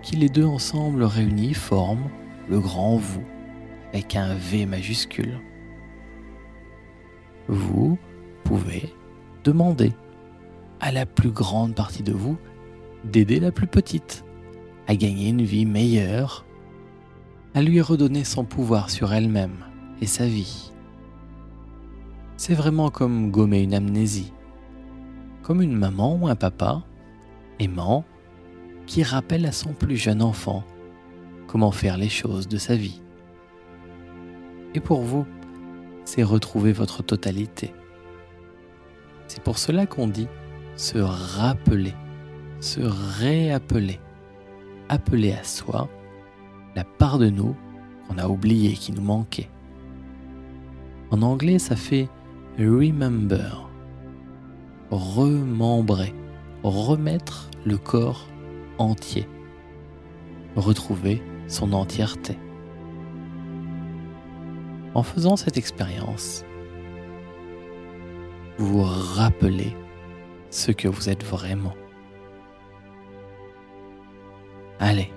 qui 0.00 0.14
les 0.14 0.28
deux 0.28 0.46
ensemble 0.46 1.02
réunis 1.02 1.54
forment 1.54 2.08
le 2.48 2.60
grand 2.60 2.96
vous 2.96 3.24
avec 3.92 4.14
un 4.14 4.32
V 4.34 4.64
majuscule. 4.64 5.40
Vous 7.48 7.98
pouvez 8.44 8.94
demander 9.42 9.92
à 10.78 10.92
la 10.92 11.04
plus 11.04 11.32
grande 11.32 11.74
partie 11.74 12.04
de 12.04 12.12
vous 12.12 12.38
d'aider 13.04 13.40
la 13.40 13.52
plus 13.52 13.66
petite 13.66 14.24
à 14.86 14.96
gagner 14.96 15.28
une 15.28 15.42
vie 15.42 15.66
meilleure, 15.66 16.44
à 17.54 17.62
lui 17.62 17.80
redonner 17.80 18.24
son 18.24 18.44
pouvoir 18.44 18.90
sur 18.90 19.12
elle-même 19.12 19.64
et 20.00 20.06
sa 20.06 20.26
vie. 20.26 20.72
C'est 22.36 22.54
vraiment 22.54 22.90
comme 22.90 23.30
gommer 23.30 23.62
une 23.62 23.74
amnésie, 23.74 24.32
comme 25.42 25.62
une 25.62 25.76
maman 25.76 26.16
ou 26.16 26.28
un 26.28 26.36
papa 26.36 26.82
aimant 27.58 28.04
qui 28.86 29.02
rappelle 29.02 29.46
à 29.46 29.52
son 29.52 29.72
plus 29.72 29.96
jeune 29.96 30.22
enfant 30.22 30.64
comment 31.46 31.70
faire 31.70 31.96
les 31.96 32.08
choses 32.08 32.48
de 32.48 32.56
sa 32.56 32.76
vie. 32.76 33.02
Et 34.74 34.80
pour 34.80 35.02
vous, 35.02 35.26
c'est 36.04 36.22
retrouver 36.22 36.72
votre 36.72 37.02
totalité. 37.02 37.74
C'est 39.26 39.42
pour 39.42 39.58
cela 39.58 39.86
qu'on 39.86 40.08
dit 40.08 40.28
se 40.76 40.98
rappeler, 40.98 41.94
se 42.60 42.80
réappeler, 42.80 44.00
appeler 44.88 45.32
à 45.32 45.44
soi 45.44 45.88
la 46.76 46.84
part 46.84 47.18
de 47.18 47.30
nous 47.30 47.56
qu'on 48.06 48.18
a 48.18 48.28
oubliée, 48.28 48.74
qui 48.74 48.92
nous 48.92 49.02
manquait. 49.02 49.50
En 51.10 51.22
anglais, 51.22 51.58
ça 51.58 51.76
fait 51.76 52.08
remember. 52.58 53.68
remembrer, 54.90 56.12
remettre 56.62 57.50
le 57.64 57.78
corps 57.78 58.26
entier, 58.78 59.28
retrouver 60.56 61.22
son 61.46 61.72
entièreté. 61.72 62.36
En 64.94 65.02
faisant 65.02 65.36
cette 65.36 65.56
expérience, 65.56 66.44
vous 68.58 68.82
vous 68.82 68.82
rappelez 68.82 69.76
ce 70.50 70.72
que 70.72 70.88
vous 70.88 71.08
êtes 71.08 71.24
vraiment. 71.24 71.74
Allez, 74.82 75.12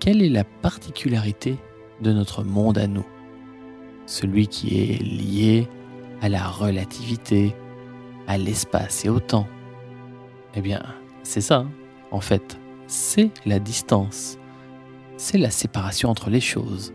quelle 0.00 0.20
est 0.20 0.28
la 0.28 0.42
particularité 0.42 1.56
de 2.00 2.12
notre 2.12 2.42
monde 2.42 2.76
à 2.76 2.88
nous? 2.88 3.06
Celui 4.04 4.48
qui 4.48 4.80
est 4.80 5.00
lié 5.00 5.68
à 6.20 6.28
la 6.28 6.44
relativité, 6.44 7.54
à 8.26 8.36
l'espace 8.36 9.04
et 9.04 9.08
au 9.08 9.20
temps. 9.20 9.46
Eh 10.56 10.60
bien, 10.60 10.82
c'est 11.22 11.40
ça, 11.40 11.58
hein. 11.58 11.70
en 12.10 12.20
fait, 12.20 12.58
c'est 12.88 13.30
la 13.46 13.60
distance, 13.60 14.38
c'est 15.16 15.38
la 15.38 15.50
séparation 15.50 16.10
entre 16.10 16.28
les 16.28 16.40
choses 16.40 16.92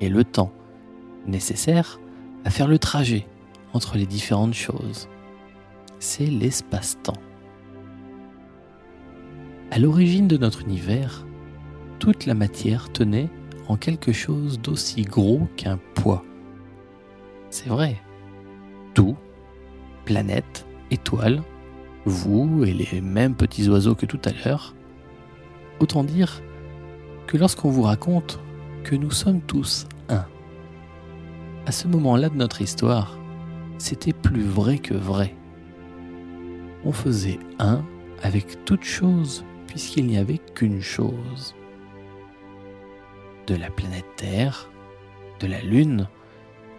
et 0.00 0.08
le 0.08 0.22
temps 0.22 0.52
nécessaire 1.26 1.98
à 2.44 2.50
faire 2.50 2.68
le 2.68 2.78
trajet 2.78 3.26
entre 3.72 3.96
les 3.96 4.06
différentes 4.06 4.54
choses. 4.54 5.08
C'est 5.98 6.26
l'espace-temps. 6.26 7.25
À 9.70 9.78
l'origine 9.78 10.28
de 10.28 10.36
notre 10.36 10.62
univers, 10.62 11.26
toute 11.98 12.26
la 12.26 12.34
matière 12.34 12.92
tenait 12.92 13.28
en 13.68 13.76
quelque 13.76 14.12
chose 14.12 14.60
d'aussi 14.60 15.02
gros 15.02 15.48
qu'un 15.56 15.78
poids. 15.94 16.24
C'est 17.50 17.68
vrai. 17.68 18.00
Tout, 18.94 19.16
planète, 20.04 20.66
étoile, 20.90 21.42
vous 22.04 22.64
et 22.64 22.72
les 22.72 23.00
mêmes 23.00 23.34
petits 23.34 23.68
oiseaux 23.68 23.96
que 23.96 24.06
tout 24.06 24.20
à 24.24 24.30
l'heure. 24.32 24.74
Autant 25.80 26.04
dire 26.04 26.42
que 27.26 27.36
lorsqu'on 27.36 27.70
vous 27.70 27.82
raconte 27.82 28.38
que 28.84 28.94
nous 28.94 29.10
sommes 29.10 29.40
tous 29.40 29.86
un, 30.08 30.26
à 31.66 31.72
ce 31.72 31.88
moment-là 31.88 32.28
de 32.28 32.36
notre 32.36 32.62
histoire, 32.62 33.18
c'était 33.78 34.12
plus 34.12 34.44
vrai 34.44 34.78
que 34.78 34.94
vrai. 34.94 35.34
On 36.84 36.92
faisait 36.92 37.40
un 37.58 37.84
avec 38.22 38.64
toute 38.64 38.84
chose 38.84 39.44
puisqu'il 39.76 40.06
n'y 40.06 40.16
avait 40.16 40.40
qu'une 40.54 40.80
chose. 40.80 41.54
De 43.46 43.54
la 43.54 43.68
planète 43.68 44.06
Terre, 44.16 44.70
de 45.38 45.46
la 45.46 45.60
Lune, 45.60 46.08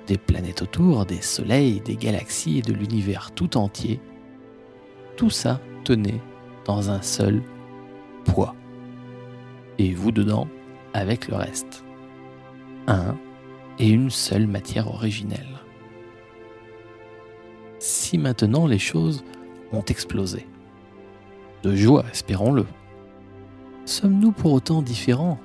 des 0.07 0.17
planètes 0.17 0.63
autour, 0.63 1.05
des 1.05 1.21
soleils, 1.21 1.79
des 1.79 1.95
galaxies 1.95 2.57
et 2.57 2.61
de 2.63 2.73
l'univers 2.73 3.29
tout 3.35 3.55
entier, 3.55 3.99
tout 5.15 5.29
ça 5.29 5.61
tenait 5.83 6.19
dans 6.65 6.89
un 6.89 7.03
seul 7.03 7.43
poids. 8.25 8.55
Et 9.77 9.93
vous 9.93 10.11
dedans 10.11 10.47
avec 10.95 11.27
le 11.27 11.35
reste. 11.35 11.83
Un 12.87 13.15
et 13.77 13.89
une 13.89 14.09
seule 14.09 14.47
matière 14.47 14.87
originelle. 14.87 15.59
Si 17.77 18.17
maintenant 18.17 18.65
les 18.65 18.79
choses 18.79 19.23
ont 19.71 19.83
explosé, 19.83 20.47
de 21.61 21.75
joie, 21.75 22.05
espérons-le, 22.11 22.65
sommes-nous 23.89 24.31
pour 24.31 24.53
autant 24.53 24.81
différents? 24.81 25.39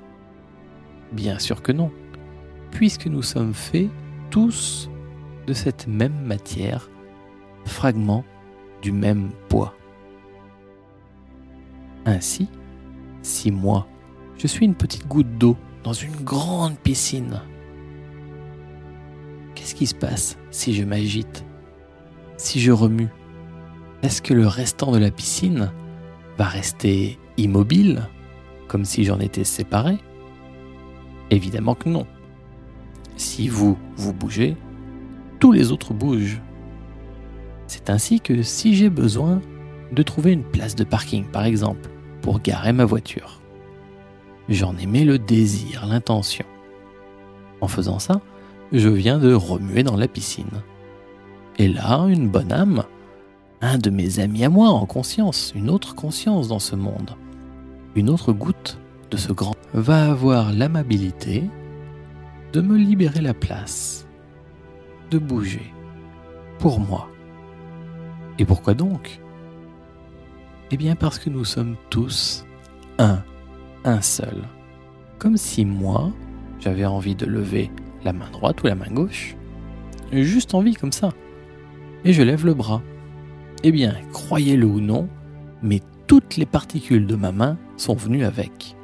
Bien 1.11 1.39
sûr 1.39 1.61
que 1.61 1.71
non, 1.71 1.91
puisque 2.71 3.07
nous 3.07 3.21
sommes 3.21 3.53
faits 3.53 3.89
tous 4.29 4.89
de 5.47 5.53
cette 5.53 5.87
même 5.87 6.19
matière, 6.25 6.89
fragments 7.65 8.25
du 8.81 8.91
même 8.91 9.29
poids. 9.49 9.73
Ainsi, 12.05 12.49
si 13.21 13.51
moi, 13.51 13.87
je 14.37 14.47
suis 14.47 14.65
une 14.65 14.75
petite 14.75 15.07
goutte 15.07 15.37
d'eau 15.37 15.55
dans 15.83 15.93
une 15.93 16.15
grande 16.15 16.77
piscine, 16.77 17.41
Qu'est-ce 19.55 19.75
qui 19.75 19.87
se 19.87 19.95
passe 19.95 20.37
si 20.51 20.73
je 20.73 20.83
m'agite 20.83 21.45
Si 22.35 22.59
je 22.59 22.73
remue? 22.73 23.07
Est-ce 24.01 24.21
que 24.21 24.33
le 24.33 24.45
restant 24.45 24.91
de 24.91 24.97
la 24.97 25.09
piscine 25.09 25.71
va 26.37 26.43
rester 26.43 27.17
immobile, 27.37 28.09
comme 28.73 28.85
si 28.85 29.03
j'en 29.03 29.19
étais 29.19 29.43
séparé 29.43 29.99
Évidemment 31.29 31.75
que 31.75 31.89
non. 31.89 32.07
Si 33.17 33.47
vous, 33.47 33.77
vous 33.97 34.13
bougez, 34.13 34.57
tous 35.39 35.51
les 35.51 35.71
autres 35.71 35.93
bougent. 35.93 36.41
C'est 37.67 37.91
ainsi 37.91 38.19
que 38.19 38.41
si 38.41 38.73
j'ai 38.73 38.89
besoin 38.89 39.41
de 39.91 40.01
trouver 40.01 40.31
une 40.31 40.43
place 40.43 40.73
de 40.73 40.83
parking, 40.83 41.25
par 41.25 41.45
exemple, 41.45 41.87
pour 42.23 42.39
garer 42.39 42.73
ma 42.73 42.83
voiture, 42.83 43.41
j'en 44.49 44.75
émets 44.77 45.05
le 45.05 45.19
désir, 45.19 45.85
l'intention. 45.85 46.45
En 47.61 47.67
faisant 47.67 47.99
ça, 47.99 48.21
je 48.71 48.89
viens 48.89 49.19
de 49.19 49.35
remuer 49.35 49.83
dans 49.83 49.97
la 49.97 50.07
piscine. 50.07 50.63
Et 51.59 51.67
là, 51.67 52.07
une 52.09 52.27
bonne 52.27 52.51
âme, 52.51 52.85
un 53.61 53.77
de 53.77 53.91
mes 53.91 54.19
amis 54.19 54.43
à 54.43 54.49
moi 54.49 54.69
en 54.69 54.87
conscience, 54.87 55.53
une 55.55 55.69
autre 55.69 55.93
conscience 55.93 56.47
dans 56.47 56.57
ce 56.57 56.75
monde, 56.75 57.15
une 57.95 58.09
autre 58.09 58.33
goutte 58.33 58.79
de 59.11 59.17
ce 59.17 59.31
grand, 59.31 59.55
va 59.73 60.11
avoir 60.11 60.51
l'amabilité 60.51 61.49
de 62.51 62.61
me 62.61 62.77
libérer 62.77 63.21
la 63.21 63.33
place, 63.33 64.07
de 65.11 65.17
bouger, 65.19 65.73
pour 66.59 66.79
moi. 66.79 67.09
Et 68.39 68.45
pourquoi 68.45 68.73
donc? 68.73 69.19
Eh 70.71 70.77
bien 70.77 70.95
parce 70.95 71.19
que 71.19 71.29
nous 71.29 71.45
sommes 71.45 71.75
tous 71.91 72.45
un, 72.97 73.19
un 73.83 74.01
seul. 74.01 74.43
Comme 75.19 75.37
si 75.37 75.65
moi, 75.65 76.11
j'avais 76.59 76.85
envie 76.85 77.15
de 77.15 77.25
lever 77.25 77.69
la 78.03 78.13
main 78.13 78.29
droite 78.31 78.63
ou 78.63 78.67
la 78.67 78.75
main 78.75 78.91
gauche. 78.91 79.35
Juste 80.11 80.53
envie 80.53 80.75
comme 80.75 80.91
ça. 80.91 81.09
Et 82.05 82.13
je 82.13 82.23
lève 82.23 82.45
le 82.45 82.53
bras. 82.53 82.81
Eh 83.63 83.71
bien, 83.71 83.95
croyez-le 84.11 84.65
ou 84.65 84.79
non, 84.79 85.07
mais 85.61 85.81
toutes 86.07 86.37
les 86.37 86.45
particules 86.45 87.07
de 87.07 87.15
ma 87.15 87.31
main 87.31 87.57
sont 87.77 87.95
venues 87.95 88.25
avec. 88.25 88.75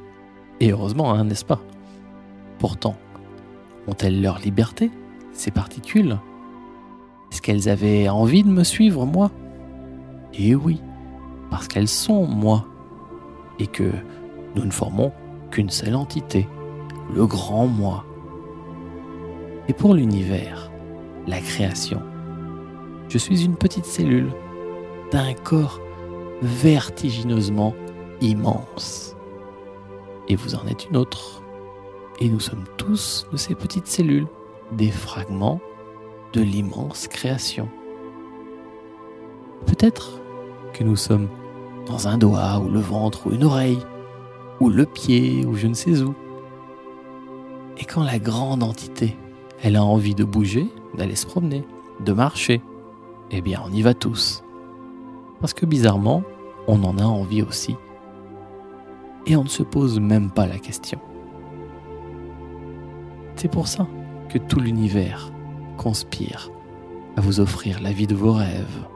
Et 0.59 0.71
heureusement, 0.71 1.13
hein, 1.13 1.25
n'est-ce 1.25 1.45
pas? 1.45 1.61
Pourtant, 2.57 2.95
ont-elles 3.87 4.21
leur 4.21 4.39
liberté, 4.39 4.91
ces 5.31 5.51
particules? 5.51 6.17
Est-ce 7.31 7.41
qu'elles 7.41 7.69
avaient 7.69 8.09
envie 8.09 8.43
de 8.43 8.49
me 8.49 8.63
suivre, 8.63 9.05
moi? 9.05 9.31
Eh 10.33 10.55
oui, 10.55 10.81
parce 11.49 11.67
qu'elles 11.67 11.87
sont 11.87 12.25
moi. 12.25 12.65
Et 13.59 13.67
que 13.67 13.91
nous 14.55 14.65
ne 14.65 14.71
formons 14.71 15.11
qu'une 15.51 15.69
seule 15.69 15.95
entité, 15.95 16.47
le 17.13 17.25
grand 17.25 17.67
moi. 17.67 18.05
Et 19.67 19.73
pour 19.73 19.93
l'univers, 19.93 20.71
la 21.27 21.39
création, 21.39 22.01
je 23.09 23.17
suis 23.17 23.43
une 23.43 23.55
petite 23.55 23.85
cellule 23.85 24.31
d'un 25.11 25.33
corps 25.33 25.81
vertigineusement 26.41 27.75
immense. 28.21 29.15
Et 30.27 30.35
vous 30.35 30.55
en 30.55 30.67
êtes 30.67 30.87
une 30.89 30.97
autre. 30.97 31.41
Et 32.19 32.29
nous 32.29 32.39
sommes 32.39 32.65
tous 32.77 33.27
de 33.31 33.37
ces 33.37 33.55
petites 33.55 33.87
cellules, 33.87 34.27
des 34.71 34.91
fragments 34.91 35.59
de 36.33 36.41
l'immense 36.41 37.07
création. 37.07 37.69
Peut-être 39.65 40.21
que 40.73 40.83
nous 40.83 40.95
sommes 40.95 41.27
dans 41.85 42.07
un 42.07 42.17
doigt 42.17 42.59
ou 42.59 42.69
le 42.69 42.79
ventre 42.79 43.27
ou 43.27 43.31
une 43.31 43.43
oreille, 43.43 43.79
ou 44.59 44.69
le 44.69 44.85
pied 44.85 45.45
ou 45.45 45.55
je 45.55 45.67
ne 45.67 45.73
sais 45.73 46.01
où. 46.01 46.13
Et 47.77 47.85
quand 47.85 48.03
la 48.03 48.19
grande 48.19 48.61
entité 48.61 49.17
elle 49.61 49.75
a 49.75 49.83
envie 49.83 50.15
de 50.15 50.23
bouger, 50.23 50.67
d'aller 50.95 51.15
se 51.15 51.25
promener, 51.25 51.65
de 51.99 52.13
marcher. 52.13 52.61
Eh 53.31 53.41
bien, 53.41 53.61
on 53.65 53.71
y 53.71 53.81
va 53.81 53.93
tous. 53.93 54.43
Parce 55.39 55.53
que 55.53 55.65
bizarrement, 55.65 56.23
on 56.67 56.83
en 56.83 56.97
a 56.97 57.03
envie 57.03 57.41
aussi. 57.41 57.75
Et 59.25 59.35
on 59.35 59.43
ne 59.43 59.49
se 59.49 59.63
pose 59.63 59.99
même 59.99 60.31
pas 60.31 60.47
la 60.47 60.57
question. 60.57 60.99
C'est 63.35 63.51
pour 63.51 63.67
ça 63.67 63.87
que 64.29 64.37
tout 64.37 64.59
l'univers 64.59 65.31
conspire 65.77 66.51
à 67.15 67.21
vous 67.21 67.39
offrir 67.39 67.79
la 67.81 67.91
vie 67.91 68.07
de 68.07 68.15
vos 68.15 68.33
rêves. 68.33 68.87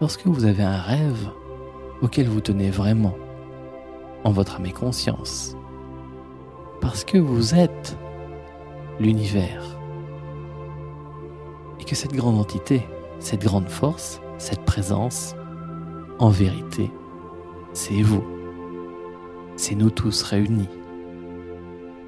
Lorsque 0.00 0.26
vous 0.26 0.44
avez 0.44 0.62
un 0.62 0.78
rêve 0.78 1.30
auquel 2.02 2.28
vous 2.28 2.40
tenez 2.40 2.70
vraiment, 2.70 3.14
en 4.24 4.30
votre 4.30 4.56
âme 4.56 4.66
et 4.66 4.72
conscience, 4.72 5.56
parce 6.80 7.04
que 7.04 7.18
vous 7.18 7.54
êtes 7.54 7.96
l'univers. 9.00 9.78
Et 11.80 11.84
que 11.84 11.94
cette 11.94 12.12
grande 12.12 12.38
entité, 12.38 12.86
cette 13.20 13.42
grande 13.42 13.68
force, 13.68 14.20
cette 14.42 14.64
présence, 14.64 15.36
en 16.18 16.28
vérité, 16.28 16.90
c'est 17.72 18.02
vous. 18.02 18.24
C'est 19.54 19.76
nous 19.76 19.90
tous 19.90 20.20
réunis. 20.22 20.68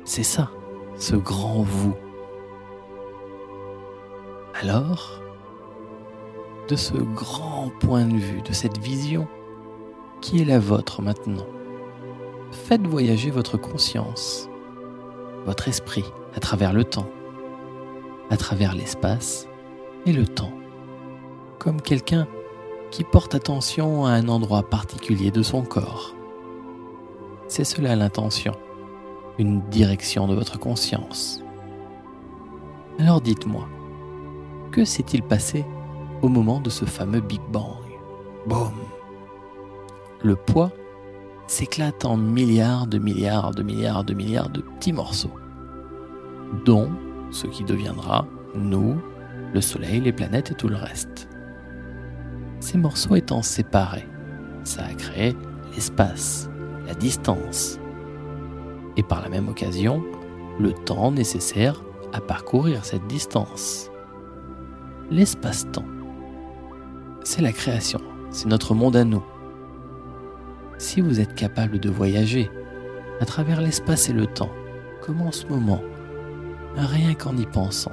C'est 0.04 0.24
ça, 0.24 0.50
ce 0.96 1.14
grand 1.14 1.62
vous. 1.62 1.94
Alors, 4.60 5.22
de 6.66 6.74
ce 6.74 6.94
grand 6.94 7.70
point 7.78 8.04
de 8.04 8.16
vue, 8.16 8.42
de 8.42 8.52
cette 8.52 8.78
vision 8.78 9.28
qui 10.20 10.42
est 10.42 10.44
la 10.44 10.58
vôtre 10.58 11.02
maintenant? 11.02 11.46
Faites 12.50 12.84
voyager 12.84 13.30
votre 13.30 13.56
conscience, 13.56 14.48
votre 15.46 15.68
esprit 15.68 16.04
à 16.34 16.40
travers 16.40 16.72
le 16.72 16.82
temps, 16.82 17.08
à 18.28 18.36
travers 18.36 18.74
l'espace 18.74 19.46
et 20.04 20.12
le 20.12 20.26
temps, 20.26 20.52
comme 21.58 21.80
quelqu'un 21.80 22.26
qui 22.90 23.04
porte 23.04 23.34
attention 23.34 24.06
à 24.06 24.10
un 24.10 24.28
endroit 24.28 24.62
particulier 24.62 25.30
de 25.30 25.42
son 25.42 25.62
corps. 25.62 26.14
C'est 27.48 27.64
cela 27.64 27.96
l'intention, 27.96 28.52
une 29.38 29.60
direction 29.68 30.26
de 30.26 30.34
votre 30.34 30.58
conscience. 30.58 31.42
Alors 32.98 33.20
dites-moi, 33.20 33.66
que 34.70 34.84
s'est-il 34.84 35.22
passé 35.22 35.64
au 36.22 36.28
moment 36.28 36.60
de 36.60 36.70
ce 36.70 36.84
fameux 36.84 37.20
Big 37.20 37.40
Bang? 37.50 37.82
Boum 38.46 38.72
Le 40.22 40.36
poids 40.36 40.70
s'éclate 41.46 42.04
en 42.04 42.16
milliards 42.16 42.86
de 42.86 42.98
milliards 42.98 43.52
de 43.52 43.62
milliards 43.62 44.04
de 44.04 44.14
milliards 44.14 44.50
de 44.50 44.60
petits 44.60 44.92
morceaux, 44.92 45.34
dont 46.64 46.90
ce 47.30 47.46
qui 47.46 47.64
deviendra 47.64 48.26
nous, 48.54 48.96
le 49.52 49.60
Soleil, 49.60 50.00
les 50.00 50.12
planètes 50.12 50.52
et 50.52 50.54
tout 50.54 50.68
le 50.68 50.76
reste. 50.76 51.28
Ces 52.64 52.78
morceaux 52.78 53.14
étant 53.14 53.42
séparés, 53.42 54.08
ça 54.64 54.86
a 54.86 54.94
créé 54.94 55.36
l'espace, 55.74 56.48
la 56.86 56.94
distance, 56.94 57.78
et 58.96 59.02
par 59.02 59.20
la 59.20 59.28
même 59.28 59.50
occasion, 59.50 60.02
le 60.58 60.72
temps 60.72 61.12
nécessaire 61.12 61.82
à 62.14 62.22
parcourir 62.22 62.86
cette 62.86 63.06
distance. 63.06 63.90
L'espace-temps, 65.10 65.84
c'est 67.22 67.42
la 67.42 67.52
création, 67.52 68.00
c'est 68.30 68.48
notre 68.48 68.74
monde 68.74 68.96
à 68.96 69.04
nous. 69.04 69.22
Si 70.78 71.02
vous 71.02 71.20
êtes 71.20 71.34
capable 71.34 71.78
de 71.78 71.90
voyager 71.90 72.50
à 73.20 73.26
travers 73.26 73.60
l'espace 73.60 74.08
et 74.08 74.14
le 74.14 74.26
temps, 74.26 74.52
comme 75.02 75.20
en 75.20 75.32
ce 75.32 75.46
moment, 75.48 75.82
rien 76.76 77.12
qu'en 77.12 77.36
y 77.36 77.44
pensant, 77.44 77.92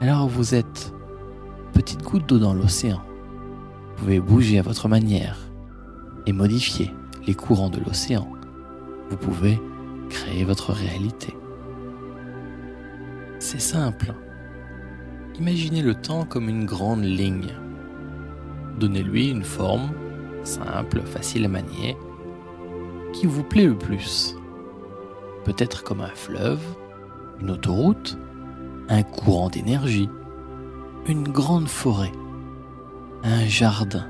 alors 0.00 0.28
vous 0.28 0.54
êtes 0.54 0.93
petite 1.84 2.02
goutte 2.02 2.26
d'eau 2.26 2.38
dans 2.38 2.54
l'océan. 2.54 3.02
Vous 3.02 3.94
pouvez 3.96 4.18
bouger 4.18 4.58
à 4.58 4.62
votre 4.62 4.88
manière 4.88 5.36
et 6.24 6.32
modifier 6.32 6.90
les 7.26 7.34
courants 7.34 7.68
de 7.68 7.78
l'océan. 7.78 8.26
Vous 9.10 9.18
pouvez 9.18 9.60
créer 10.08 10.44
votre 10.44 10.72
réalité. 10.72 11.36
C'est 13.38 13.60
simple. 13.60 14.14
Imaginez 15.38 15.82
le 15.82 15.94
temps 15.94 16.24
comme 16.24 16.48
une 16.48 16.64
grande 16.64 17.04
ligne. 17.04 17.52
Donnez-lui 18.80 19.28
une 19.28 19.44
forme 19.44 19.90
simple, 20.42 21.02
facile 21.02 21.44
à 21.44 21.48
manier, 21.48 21.98
qui 23.12 23.26
vous 23.26 23.44
plaît 23.44 23.66
le 23.66 23.76
plus. 23.76 24.36
Peut-être 25.44 25.84
comme 25.84 26.00
un 26.00 26.14
fleuve, 26.14 26.62
une 27.42 27.50
autoroute, 27.50 28.16
un 28.88 29.02
courant 29.02 29.50
d'énergie, 29.50 30.08
une 31.06 31.28
grande 31.28 31.68
forêt, 31.68 32.12
un 33.24 33.44
jardin, 33.46 34.06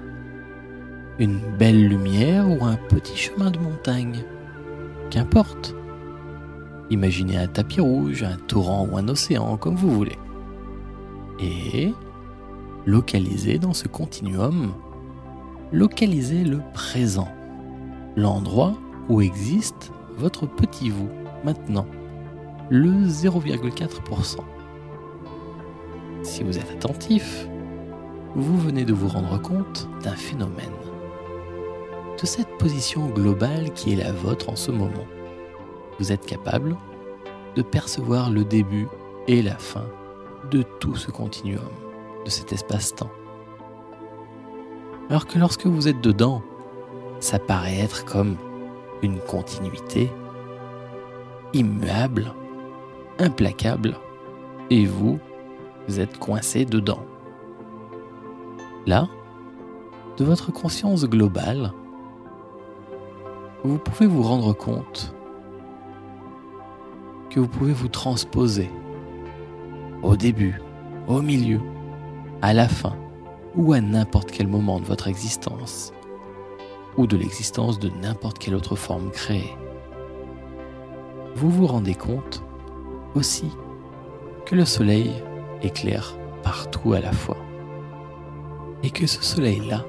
une 1.19 1.41
belle 1.59 1.89
lumière 1.89 2.49
ou 2.49 2.65
un 2.65 2.77
petit 2.77 3.17
chemin 3.17 3.51
de 3.51 3.59
montagne. 3.59 4.25
Qu'importe. 5.11 5.75
Imaginez 6.91 7.37
un 7.37 7.49
tapis 7.49 7.81
rouge, 7.81 8.23
un 8.23 8.37
torrent 8.37 8.87
ou 8.91 8.97
un 8.97 9.09
océan, 9.09 9.57
comme 9.57 9.75
vous 9.75 9.91
voulez. 9.91 10.19
Et 11.41 11.93
localisez 12.87 13.59
dans 13.59 13.73
ce 13.73 13.89
continuum, 13.89 14.73
localisez 15.73 16.45
le 16.45 16.61
présent, 16.75 17.29
l'endroit 18.17 18.75
où 19.09 19.21
existe 19.21 19.91
votre 20.17 20.47
petit 20.47 20.91
vous 20.91 21.09
maintenant, 21.45 21.87
le 22.71 22.91
0,4%. 23.09 24.39
Si 26.25 26.43
vous 26.43 26.59
êtes 26.59 26.71
attentif, 26.71 27.47
vous 28.35 28.59
venez 28.59 28.87
de 28.87 28.95
vous 28.95 29.09
rendre 29.09 29.39
compte 29.41 29.87
d'un 30.03 30.17
phénomène, 30.17 30.73
de 32.19 32.27
cette 32.27 32.57
position 32.57 33.09
globale 33.09 33.71
qui 33.75 33.93
est 33.93 34.03
la 34.03 34.11
vôtre 34.11 34.49
en 34.49 34.57
ce 34.57 34.71
moment. 34.71 35.05
Vous 35.99 36.13
êtes 36.13 36.25
capable 36.25 36.77
de 37.55 37.61
percevoir 37.61 38.31
le 38.31 38.43
début 38.43 38.89
et 39.29 39.43
la 39.43 39.57
fin 39.59 39.85
de 40.51 40.63
tout 40.81 40.97
ce 40.97 41.11
continuum, 41.11 41.61
de 42.25 42.31
cet 42.31 42.53
espace-temps. 42.53 43.11
Alors 45.11 45.27
que 45.27 45.39
lorsque 45.39 45.67
vous 45.67 45.89
êtes 45.89 46.01
dedans, 46.01 46.43
ça 47.21 47.39
paraît 47.39 47.81
être 47.81 48.07
comme 48.07 48.37
une 49.03 49.21
continuité 49.21 50.11
immuable, 51.53 52.33
implacable, 53.19 53.95
et 54.71 54.87
vous, 54.87 55.21
vous 55.89 56.01
êtes 56.01 56.19
coincé 56.19 56.65
dedans. 56.65 57.05
Là, 58.87 59.09
de 60.17 60.25
votre 60.25 60.53
conscience 60.53 61.05
globale, 61.05 61.73
vous 63.65 63.79
pouvez 63.79 64.07
vous 64.07 64.23
rendre 64.23 64.53
compte 64.53 65.15
que 67.31 67.41
vous 67.41 67.49
pouvez 67.49 67.73
vous 67.73 67.89
transposer 67.89 68.71
au 70.03 70.17
début, 70.17 70.61
au 71.09 71.23
milieu, 71.23 71.61
à 72.43 72.53
la 72.53 72.69
fin 72.69 72.95
ou 73.57 73.73
à 73.73 73.81
n'importe 73.81 74.31
quel 74.31 74.49
moment 74.49 74.81
de 74.81 74.85
votre 74.85 75.09
existence 75.09 75.93
ou 76.97 77.07
de 77.07 77.17
l'existence 77.17 77.79
de 77.79 77.89
n'importe 77.89 78.39
quelle 78.39 78.55
autre 78.55 78.77
forme 78.77 79.11
créée. 79.11 79.57
Vous 81.35 81.51
vous 81.51 81.67
rendez 81.67 81.95
compte 81.95 82.43
aussi 83.15 83.51
que 84.47 84.55
le 84.55 84.65
soleil 84.65 85.11
éclaire 85.65 86.17
partout 86.43 86.93
à 86.93 87.01
la 87.01 87.13
fois. 87.13 87.37
Et 88.83 88.91
que 88.91 89.07
ce 89.07 89.23
soleil-là, 89.23 89.85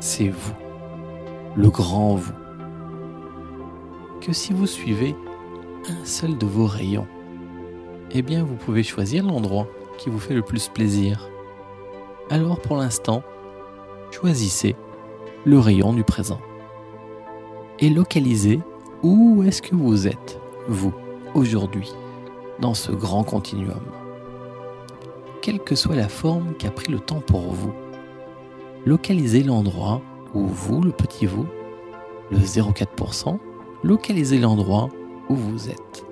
c'est 0.00 0.28
vous, 0.28 0.54
le 1.56 1.70
grand 1.70 2.16
vous. 2.16 2.32
Que 4.20 4.32
si 4.32 4.52
vous 4.52 4.66
suivez 4.66 5.14
un 5.88 6.04
seul 6.04 6.36
de 6.36 6.46
vos 6.46 6.66
rayons, 6.66 7.06
eh 8.10 8.22
bien 8.22 8.42
vous 8.42 8.56
pouvez 8.56 8.82
choisir 8.82 9.24
l'endroit 9.24 9.68
qui 9.98 10.10
vous 10.10 10.18
fait 10.18 10.34
le 10.34 10.42
plus 10.42 10.68
plaisir. 10.68 11.28
Alors 12.30 12.60
pour 12.60 12.76
l'instant, 12.76 13.22
choisissez 14.10 14.76
le 15.44 15.58
rayon 15.58 15.92
du 15.92 16.04
présent. 16.04 16.40
Et 17.78 17.90
localisez 17.90 18.60
où 19.02 19.44
est-ce 19.44 19.62
que 19.62 19.76
vous 19.76 20.08
êtes, 20.08 20.40
vous, 20.66 20.92
aujourd'hui, 21.34 21.92
dans 22.58 22.74
ce 22.74 22.90
grand 22.90 23.22
continuum 23.22 23.80
quelle 25.40 25.60
que 25.60 25.74
soit 25.74 25.96
la 25.96 26.08
forme 26.08 26.54
qu'a 26.54 26.70
pris 26.70 26.90
le 26.90 27.00
temps 27.00 27.20
pour 27.20 27.52
vous. 27.52 27.72
Localisez 28.86 29.42
l'endroit 29.42 30.02
où 30.34 30.46
vous, 30.46 30.82
le 30.82 30.92
petit 30.92 31.26
vous, 31.26 31.46
le 32.30 32.38
0,4%, 32.38 33.38
localisez 33.82 34.38
l'endroit 34.38 34.88
où 35.28 35.34
vous 35.34 35.68
êtes. 35.68 36.04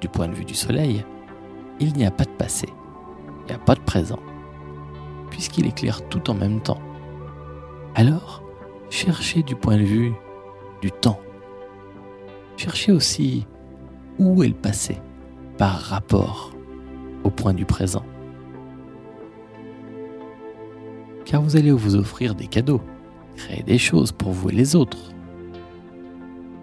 Du 0.00 0.08
point 0.08 0.28
de 0.28 0.34
vue 0.34 0.44
du 0.44 0.54
soleil, 0.54 1.04
il 1.80 1.92
n'y 1.94 2.06
a 2.06 2.10
pas 2.10 2.24
de 2.24 2.30
passé, 2.30 2.68
il 3.42 3.46
n'y 3.46 3.54
a 3.54 3.58
pas 3.58 3.74
de 3.74 3.80
présent, 3.80 4.20
puisqu'il 5.30 5.66
éclaire 5.66 6.06
tout 6.08 6.30
en 6.30 6.34
même 6.34 6.60
temps. 6.60 6.80
Alors, 7.94 8.42
cherchez 8.90 9.42
du 9.42 9.56
point 9.56 9.76
de 9.76 9.82
vue 9.82 10.12
du 10.82 10.90
temps. 10.90 11.20
Cherchez 12.56 12.92
aussi 12.92 13.46
où 14.18 14.42
est 14.42 14.48
le 14.48 14.54
passé 14.54 14.98
par 15.58 15.80
rapport 15.80 16.55
au 17.26 17.30
point 17.30 17.54
du 17.54 17.64
présent. 17.64 18.04
Car 21.24 21.42
vous 21.42 21.56
allez 21.56 21.72
vous 21.72 21.96
offrir 21.96 22.36
des 22.36 22.46
cadeaux, 22.46 22.80
créer 23.34 23.64
des 23.64 23.78
choses 23.78 24.12
pour 24.12 24.30
vous 24.30 24.50
et 24.50 24.54
les 24.54 24.76
autres. 24.76 25.12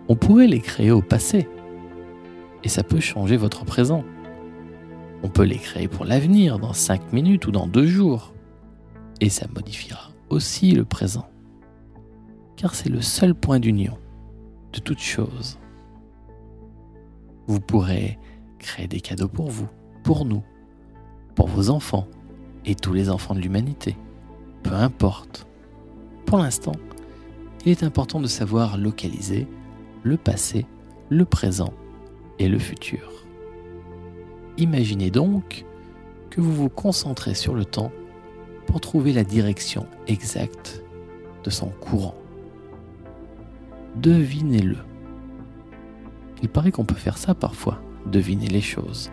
On 0.08 0.16
pourrait 0.16 0.48
les 0.48 0.62
créer 0.62 0.90
au 0.90 1.02
passé, 1.02 1.50
et 2.64 2.70
ça 2.70 2.82
peut 2.82 3.02
changer 3.02 3.36
votre 3.36 3.66
présent. 3.66 4.06
On 5.22 5.28
peut 5.28 5.44
les 5.44 5.58
créer 5.58 5.90
pour 5.90 6.06
l'avenir, 6.06 6.60
dans 6.60 6.74
5 6.74 7.12
minutes 7.12 7.46
ou 7.48 7.52
dans 7.52 7.68
2 7.68 7.86
jours, 7.86 8.34
et 9.20 9.30
ça 9.30 9.48
modifiera 9.54 10.12
aussi 10.30 10.72
le 10.72 10.86
présent. 10.86 11.28
Car 12.56 12.74
c'est 12.74 12.90
le 12.90 13.02
seul 13.02 13.36
point 13.36 13.60
d'union 13.60 13.98
de 14.72 14.80
toute 14.80 15.00
chose. 15.00 15.60
Vous 17.48 17.60
pourrez 17.60 18.18
créer 18.60 18.88
des 18.88 19.02
cadeaux 19.02 19.28
pour 19.28 19.50
vous, 19.50 19.68
pour 20.04 20.24
nous, 20.24 20.42
pour 21.36 21.48
vos 21.48 21.70
enfants 21.70 22.08
et 22.66 22.76
tous 22.76 22.94
les 22.94 23.10
enfants 23.10 23.36
de 23.36 23.40
l'humanité. 23.40 23.98
Peu 24.64 24.74
importe. 24.74 25.48
Pour 26.26 26.38
l'instant, 26.38 26.76
il 27.66 27.72
est 27.72 27.84
important 27.84 28.20
de 28.20 28.28
savoir 28.28 28.78
localiser 28.78 29.48
le 30.04 30.18
passé, 30.18 30.66
le 31.10 31.26
présent 31.26 31.74
et 32.40 32.48
le 32.48 32.60
futur. 32.60 33.12
Imaginez 34.58 35.12
donc 35.12 35.66
que 36.30 36.42
vous 36.42 36.54
vous 36.54 36.70
concentrez 36.70 37.36
sur 37.36 37.54
le 37.54 37.66
temps 37.66 37.92
pour 38.66 38.82
trouver 38.82 39.14
la 39.14 39.24
direction 39.24 39.86
exacte 40.08 40.84
de 41.44 41.50
son 41.50 41.68
courant. 41.68 42.16
Devinez-le. 43.96 44.78
Il 46.42 46.50
paraît 46.50 46.72
qu'on 46.72 46.86
peut 46.86 46.96
faire 46.96 47.18
ça 47.18 47.36
parfois, 47.36 47.82
deviner 48.06 48.48
les 48.48 48.62
choses. 48.62 49.12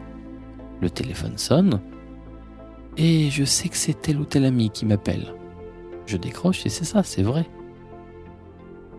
Le 0.80 0.90
téléphone 0.90 1.36
sonne 1.36 1.80
et 2.96 3.30
je 3.30 3.44
sais 3.44 3.68
que 3.68 3.76
c'est 3.76 4.00
tel 4.00 4.18
ou 4.18 4.24
tel 4.24 4.44
ami 4.44 4.70
qui 4.70 4.86
m'appelle. 4.86 5.34
Je 6.06 6.16
décroche 6.16 6.66
et 6.66 6.68
c'est 6.68 6.84
ça, 6.84 7.02
c'est 7.02 7.22
vrai. 7.22 7.46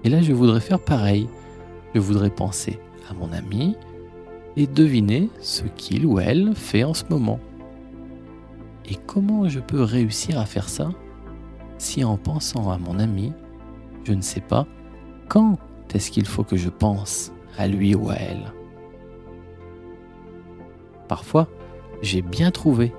Et 0.04 0.10
là, 0.10 0.22
je 0.22 0.34
voudrais 0.34 0.62
faire 0.62 0.80
pareil. 0.80 1.28
Je 1.94 2.00
voudrais 2.00 2.30
penser 2.30 2.80
à 3.10 3.14
mon 3.14 3.32
ami 3.34 3.76
et 4.56 4.68
deviner 4.68 5.30
ce 5.40 5.64
qu'il 5.64 6.06
ou 6.06 6.20
elle 6.20 6.56
fait 6.56 6.84
en 6.84 6.94
ce 6.94 7.04
moment. 7.10 7.40
Et 8.90 8.96
comment 8.96 9.48
je 9.48 9.60
peux 9.60 9.84
réussir 9.84 10.40
à 10.40 10.46
faire 10.46 10.70
ça 10.70 10.90
si 11.78 12.04
en 12.04 12.18
pensant 12.18 12.72
à 12.72 12.78
mon 12.78 13.00
ami, 13.00 13.34
je 14.04 14.14
ne 14.14 14.22
sais 14.22 14.42
pas 14.42 14.68
quand 15.28 15.58
est-ce 15.94 16.12
qu'il 16.12 16.26
faut 16.26 16.44
que 16.44 16.58
je 16.58 16.70
pense 16.70 17.32
à 17.58 17.68
lui 17.68 17.96
ou 17.96 18.10
à 18.10 18.16
elle 18.16 18.54
Parfois, 21.08 21.48
j'ai 22.02 22.22
bien 22.22 22.52
trouvé 22.52 22.94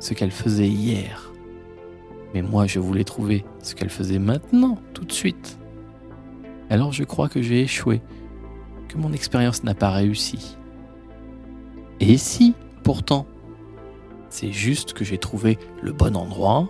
ce 0.00 0.14
qu'elle 0.14 0.30
faisait 0.30 0.68
hier. 0.68 1.32
Mais 2.34 2.42
moi, 2.42 2.66
je 2.66 2.78
voulais 2.78 3.04
trouver 3.04 3.44
ce 3.62 3.74
qu'elle 3.74 3.90
faisait 3.90 4.18
maintenant, 4.18 4.78
tout 4.94 5.04
de 5.04 5.12
suite. 5.12 5.58
Alors 6.70 6.92
je 6.92 7.04
crois 7.04 7.28
que 7.28 7.40
j'ai 7.40 7.62
échoué, 7.62 8.02
que 8.88 8.98
mon 8.98 9.12
expérience 9.12 9.64
n'a 9.64 9.74
pas 9.74 9.90
réussi. 9.90 10.56
Et 12.00 12.18
si, 12.18 12.54
pourtant, 12.84 13.26
c'est 14.28 14.52
juste 14.52 14.92
que 14.92 15.04
j'ai 15.04 15.18
trouvé 15.18 15.58
le 15.82 15.92
bon 15.92 16.16
endroit, 16.16 16.68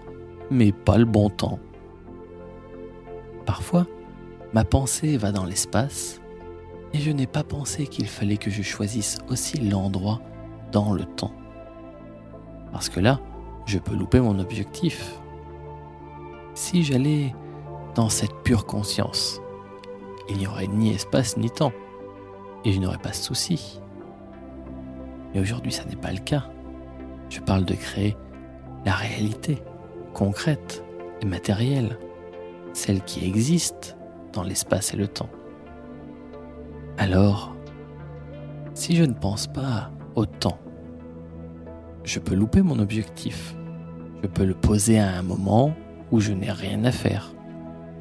mais 0.51 0.73
pas 0.73 0.99
le 0.99 1.05
bon 1.05 1.29
temps. 1.29 1.59
Parfois, 3.45 3.87
ma 4.53 4.65
pensée 4.65 5.17
va 5.17 5.33
dans 5.33 5.45
l'espace 5.45 6.21
et 6.93 6.99
je 6.99 7.11
n'ai 7.11 7.27
pas 7.27 7.45
pensé 7.45 7.87
qu'il 7.87 8.07
fallait 8.07 8.37
que 8.37 8.51
je 8.51 8.63
choisisse 8.63 9.19
aussi 9.29 9.59
l'endroit 9.59 10.23
dans 10.73 10.93
le 10.93 11.05
temps. 11.05 11.35
Parce 12.73 12.89
que 12.89 13.01
là, 13.01 13.21
je 13.67 13.79
peux 13.79 13.95
louper 13.95 14.21
mon 14.21 14.39
objectif. 14.39 15.19
Si 16.55 16.83
j'allais 16.83 17.35
dans 17.95 18.09
cette 18.09 18.35
pure 18.45 18.67
conscience, 18.67 19.41
il 20.29 20.39
n'y 20.39 20.47
aurait 20.47 20.67
ni 20.67 20.93
espace 20.93 21.37
ni 21.37 21.51
temps, 21.51 21.73
et 22.65 22.73
je 22.73 22.81
n'aurais 22.81 22.99
pas 22.99 23.11
de 23.11 23.15
souci. 23.15 23.81
Mais 25.33 25.41
aujourd'hui, 25.41 25.73
ça 25.73 25.85
n'est 25.85 25.97
pas 25.97 26.13
le 26.13 26.19
cas. 26.19 26.45
Je 27.31 27.41
parle 27.41 27.65
de 27.65 27.75
créer 27.75 28.17
la 28.85 28.93
réalité 28.93 29.63
concrète 30.15 30.85
et 31.21 31.27
matérielle, 31.27 31.99
celle 32.73 33.03
qui 33.03 33.25
existe 33.27 33.97
dans 34.33 34.43
l'espace 34.43 34.95
et 34.95 34.97
le 34.97 35.09
temps. 35.09 35.29
Alors, 36.97 37.55
si 38.75 38.97
je 38.97 39.05
ne 39.05 39.15
pense 39.15 39.47
pas 39.47 39.91
au 40.15 40.27
temps, 40.27 40.59
je 42.05 42.19
peux 42.19 42.35
louper 42.35 42.63
mon 42.63 42.79
objectif. 42.79 43.55
Je 44.23 44.29
peux 44.29 44.45
le 44.45 44.55
poser 44.55 44.99
à 44.99 45.17
un 45.17 45.23
moment 45.23 45.75
où 46.11 46.21
je 46.21 46.33
n'ai 46.33 46.51
rien 46.51 46.85
à 46.85 46.93
faire, 46.93 47.33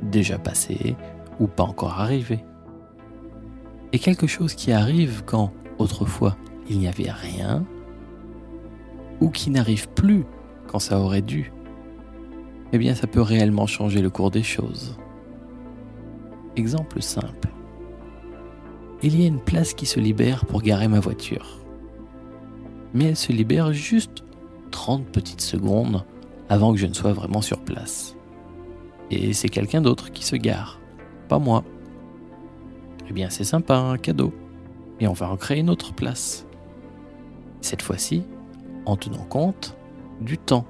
déjà 0.01 0.37
passé 0.37 0.95
ou 1.39 1.47
pas 1.47 1.63
encore 1.63 1.99
arrivé. 1.99 2.43
Et 3.93 3.99
quelque 3.99 4.27
chose 4.27 4.53
qui 4.53 4.71
arrive 4.71 5.23
quand, 5.25 5.51
autrefois, 5.77 6.35
il 6.69 6.79
n'y 6.79 6.87
avait 6.87 7.11
rien, 7.11 7.65
ou 9.21 9.29
qui 9.29 9.49
n'arrive 9.49 9.87
plus 9.89 10.25
quand 10.67 10.79
ça 10.79 10.99
aurait 10.99 11.21
dû, 11.21 11.51
eh 12.73 12.77
bien 12.77 12.95
ça 12.95 13.07
peut 13.07 13.21
réellement 13.21 13.67
changer 13.67 14.01
le 14.01 14.09
cours 14.09 14.31
des 14.31 14.43
choses. 14.43 14.97
Exemple 16.55 17.01
simple. 17.01 17.49
Il 19.03 19.19
y 19.19 19.23
a 19.23 19.27
une 19.27 19.39
place 19.39 19.73
qui 19.73 19.85
se 19.85 19.99
libère 19.99 20.45
pour 20.45 20.61
garer 20.61 20.87
ma 20.87 20.99
voiture. 20.99 21.59
Mais 22.93 23.05
elle 23.05 23.15
se 23.15 23.31
libère 23.31 23.73
juste 23.73 24.23
30 24.71 25.05
petites 25.07 25.41
secondes 25.41 26.05
avant 26.49 26.71
que 26.71 26.79
je 26.79 26.87
ne 26.87 26.93
sois 26.93 27.13
vraiment 27.13 27.41
sur 27.41 27.59
place. 27.59 28.15
Et 29.11 29.33
c'est 29.33 29.49
quelqu'un 29.49 29.81
d'autre 29.81 30.11
qui 30.11 30.25
se 30.25 30.35
gare, 30.35 30.79
pas 31.29 31.39
moi. 31.39 31.63
Eh 33.09 33.13
bien 33.13 33.29
c'est 33.29 33.43
sympa, 33.43 33.75
un 33.75 33.97
cadeau. 33.97 34.33
Et 34.99 35.07
on 35.07 35.13
va 35.13 35.29
en 35.29 35.37
créer 35.37 35.59
une 35.59 35.69
autre 35.69 35.93
place. 35.93 36.45
Cette 37.61 37.81
fois-ci, 37.81 38.23
en 38.85 38.95
tenant 38.95 39.25
compte 39.25 39.75
du 40.21 40.37
temps. 40.37 40.65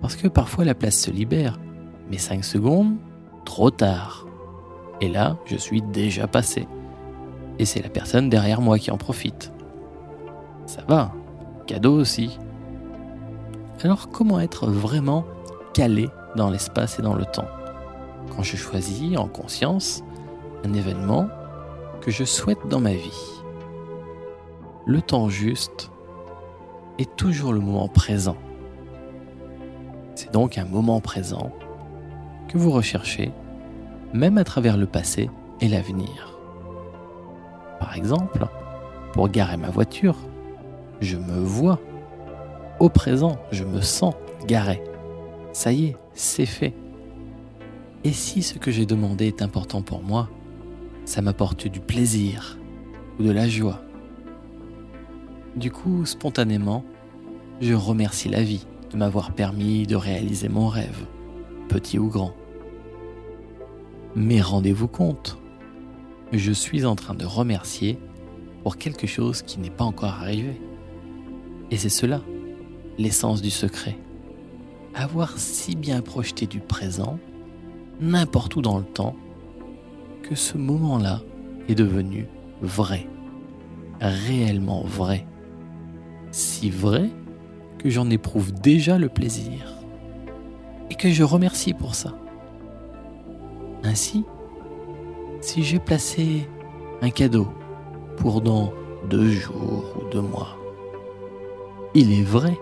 Parce 0.00 0.16
que 0.16 0.28
parfois 0.28 0.64
la 0.64 0.74
place 0.74 0.98
se 0.98 1.10
libère, 1.10 1.58
mais 2.10 2.18
5 2.18 2.44
secondes, 2.44 2.96
trop 3.44 3.70
tard. 3.70 4.26
Et 5.00 5.08
là, 5.08 5.38
je 5.46 5.56
suis 5.56 5.82
déjà 5.82 6.26
passé. 6.26 6.66
Et 7.58 7.64
c'est 7.64 7.82
la 7.82 7.88
personne 7.88 8.28
derrière 8.28 8.60
moi 8.60 8.78
qui 8.78 8.90
en 8.90 8.96
profite. 8.96 9.52
Ça 10.66 10.82
va, 10.88 11.12
cadeau 11.66 11.98
aussi. 11.98 12.38
Alors 13.82 14.08
comment 14.10 14.40
être 14.40 14.68
vraiment 14.68 15.24
calé 15.74 16.08
dans 16.36 16.50
l'espace 16.50 16.98
et 16.98 17.02
dans 17.02 17.14
le 17.14 17.24
temps? 17.24 17.48
Quand 18.34 18.42
je 18.42 18.56
choisis 18.56 19.16
en 19.16 19.26
conscience 19.26 20.02
un 20.64 20.72
événement 20.72 21.28
que 22.00 22.10
je 22.10 22.24
souhaite 22.24 22.66
dans 22.68 22.80
ma 22.80 22.94
vie 22.94 23.42
Le 24.86 25.02
temps 25.02 25.28
juste 25.28 25.90
est 26.98 27.16
toujours 27.16 27.52
le 27.52 27.60
moment 27.60 27.88
présent. 27.88 28.36
C'est 30.14 30.32
donc 30.32 30.58
un 30.58 30.64
moment 30.64 31.00
présent 31.00 31.52
que 32.48 32.58
vous 32.58 32.70
recherchez, 32.70 33.32
même 34.12 34.38
à 34.38 34.44
travers 34.44 34.76
le 34.76 34.86
passé 34.86 35.30
et 35.60 35.68
l'avenir. 35.68 36.38
Par 37.80 37.96
exemple, 37.96 38.46
pour 39.12 39.28
garer 39.28 39.56
ma 39.56 39.70
voiture, 39.70 40.16
je 41.02 41.16
me 41.16 41.38
vois. 41.38 41.80
Au 42.80 42.88
présent, 42.88 43.38
je 43.50 43.64
me 43.64 43.80
sens 43.80 44.14
garé. 44.46 44.82
Ça 45.52 45.72
y 45.72 45.86
est, 45.86 45.96
c'est 46.14 46.46
fait. 46.46 46.74
Et 48.04 48.12
si 48.12 48.42
ce 48.42 48.58
que 48.58 48.70
j'ai 48.70 48.86
demandé 48.86 49.26
est 49.26 49.42
important 49.42 49.82
pour 49.82 50.02
moi, 50.02 50.28
ça 51.04 51.22
m'apporte 51.22 51.68
du 51.68 51.80
plaisir 51.80 52.58
ou 53.18 53.22
de 53.22 53.30
la 53.30 53.48
joie, 53.48 53.82
du 55.56 55.70
coup, 55.70 56.06
spontanément, 56.06 56.82
je 57.60 57.74
remercie 57.74 58.30
la 58.30 58.42
vie 58.42 58.66
de 58.90 58.96
m'avoir 58.96 59.34
permis 59.34 59.86
de 59.86 59.96
réaliser 59.96 60.48
mon 60.48 60.68
rêve, 60.68 61.06
petit 61.68 61.98
ou 61.98 62.08
grand. 62.08 62.34
Mais 64.16 64.40
rendez-vous 64.40 64.88
compte, 64.88 65.38
je 66.32 66.52
suis 66.52 66.86
en 66.86 66.96
train 66.96 67.14
de 67.14 67.26
remercier 67.26 67.98
pour 68.62 68.78
quelque 68.78 69.06
chose 69.06 69.42
qui 69.42 69.60
n'est 69.60 69.70
pas 69.70 69.84
encore 69.84 70.14
arrivé. 70.14 70.58
Et 71.72 71.78
c'est 71.78 71.88
cela, 71.88 72.20
l'essence 72.98 73.40
du 73.40 73.48
secret. 73.48 73.96
Avoir 74.94 75.38
si 75.38 75.74
bien 75.74 76.02
projeté 76.02 76.46
du 76.46 76.60
présent, 76.60 77.18
n'importe 77.98 78.56
où 78.56 78.60
dans 78.60 78.76
le 78.76 78.84
temps, 78.84 79.16
que 80.22 80.34
ce 80.34 80.58
moment-là 80.58 81.22
est 81.68 81.74
devenu 81.74 82.28
vrai, 82.60 83.08
réellement 84.00 84.82
vrai 84.84 85.26
si 86.30 86.68
vrai 86.68 87.10
que 87.78 87.88
j'en 87.88 88.10
éprouve 88.10 88.52
déjà 88.52 88.98
le 88.98 89.08
plaisir 89.08 89.74
et 90.90 90.94
que 90.94 91.08
je 91.08 91.22
remercie 91.22 91.72
pour 91.72 91.94
ça. 91.94 92.14
Ainsi, 93.82 94.24
si 95.40 95.62
j'ai 95.62 95.78
placé 95.78 96.46
un 97.00 97.10
cadeau 97.10 97.48
pour 98.18 98.42
dans 98.42 98.74
deux 99.08 99.30
jours 99.30 99.96
ou 99.96 100.10
deux 100.10 100.20
mois, 100.20 100.61
il 101.94 102.12
est 102.12 102.22
vrai 102.22 102.58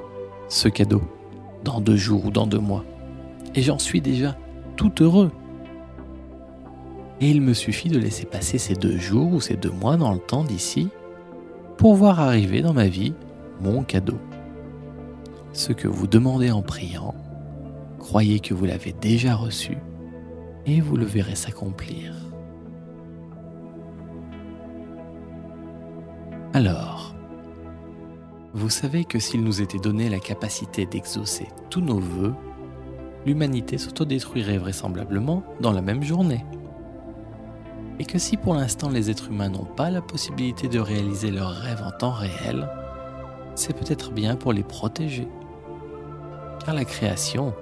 ce 0.49 0.69
cadeau 0.69 1.03
dans 1.65 1.81
deux 1.81 1.97
jours 1.97 2.27
ou 2.27 2.31
dans 2.31 2.47
deux 2.47 2.59
mois 2.59 2.85
et 3.55 3.63
j'en 3.63 3.79
suis 3.79 4.01
déjà 4.01 4.37
tout 4.77 5.03
heureux. 5.03 5.31
Et 7.21 7.31
il 7.31 7.43
me 7.43 7.53
suffit 7.53 7.89
de 7.89 7.99
laisser 7.99 8.25
passer 8.25 8.59
ces 8.59 8.75
deux 8.75 8.97
jours 8.97 9.33
ou 9.33 9.41
ces 9.41 9.57
deux 9.57 9.71
mois 9.71 9.97
dans 9.97 10.13
le 10.13 10.19
temps 10.19 10.45
d'ici 10.45 10.89
pour 11.77 11.95
voir 11.95 12.21
arriver 12.21 12.63
dans 12.63 12.73
ma 12.73 12.89
vie 12.89 13.13
mon 13.61 13.83
cadeau. 13.83 14.19
Ce 15.53 15.73
que 15.73 15.89
vous 15.89 16.07
demandez 16.07 16.51
en 16.51 16.63
priant, 16.63 17.15
croyez 17.99 18.41
que 18.41 18.55
vous 18.55 18.65
l'avez 18.65 18.93
déjà 18.93 19.35
reçu 19.35 19.77
et 20.67 20.81
vous 20.81 20.97
le 20.97 21.05
verrez 21.05 21.35
s'accomplir. 21.35 22.15
Alors, 26.53 27.15
vous 28.53 28.69
savez 28.69 29.05
que 29.05 29.21
s'il 29.21 29.45
nous 29.45 29.63
était 29.63 29.79
donné 29.79 30.09
la 30.09 30.19
capacité 30.19 30.85
d'exaucer 30.85 31.47
tous 31.71 31.81
nos 31.81 32.01
voeux, 32.01 32.35
l'humanité 33.25 33.79
s'autodétruirait 33.79 34.59
vraisemblablement 34.59 35.45
dans 35.61 35.73
la 35.73 35.83
même 35.83 36.03
journée. 36.03 36.45
Et 38.01 38.05
que 38.05 38.19
si 38.19 38.37
pour 38.37 38.55
l'instant 38.55 38.89
les 38.89 39.09
êtres 39.09 39.29
humains 39.29 39.51
n'ont 39.51 39.65
pas 39.65 39.91
la 39.91 40.01
possibilité 40.01 40.67
de 40.67 40.81
réaliser 40.81 41.31
leurs 41.31 41.53
rêves 41.53 41.83
en 41.85 41.93
temps 41.93 42.11
réel, 42.11 42.69
c'est 43.55 43.77
peut-être 43.77 44.11
bien 44.11 44.35
pour 44.35 44.53
les 44.53 44.65
protéger. 44.65 45.29
Car 46.65 46.75
la 46.75 46.85
création, 46.85 47.55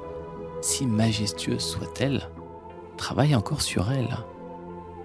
si 0.62 0.87
majestueuse 0.87 1.61
soit-elle, 1.61 2.31
travaille 2.96 3.35
encore 3.35 3.61
sur 3.62 3.92
elle, 3.92 4.16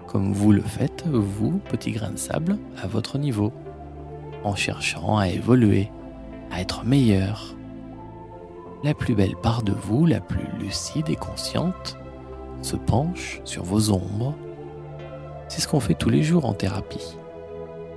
comme 0.06 0.32
vous 0.32 0.52
le 0.52 0.62
faites, 0.62 1.06
vous, 1.06 1.58
petit 1.68 1.90
grain 1.90 2.12
de 2.12 2.18
sable, 2.18 2.56
à 2.80 2.86
votre 2.86 3.18
niveau, 3.18 3.52
en 4.44 4.54
cherchant 4.54 5.18
à 5.18 5.28
évoluer, 5.28 5.90
à 6.50 6.60
être 6.60 6.84
meilleur. 6.84 7.56
La 8.82 8.94
plus 8.94 9.14
belle 9.14 9.36
part 9.36 9.62
de 9.62 9.72
vous, 9.72 10.06
la 10.06 10.20
plus 10.20 10.46
lucide 10.60 11.08
et 11.08 11.16
consciente, 11.16 11.96
se 12.62 12.76
penche 12.76 13.40
sur 13.44 13.64
vos 13.64 13.90
ombres. 13.90 14.34
C'est 15.48 15.60
ce 15.60 15.68
qu'on 15.68 15.80
fait 15.80 15.94
tous 15.94 16.10
les 16.10 16.22
jours 16.22 16.44
en 16.44 16.52
thérapie. 16.52 17.16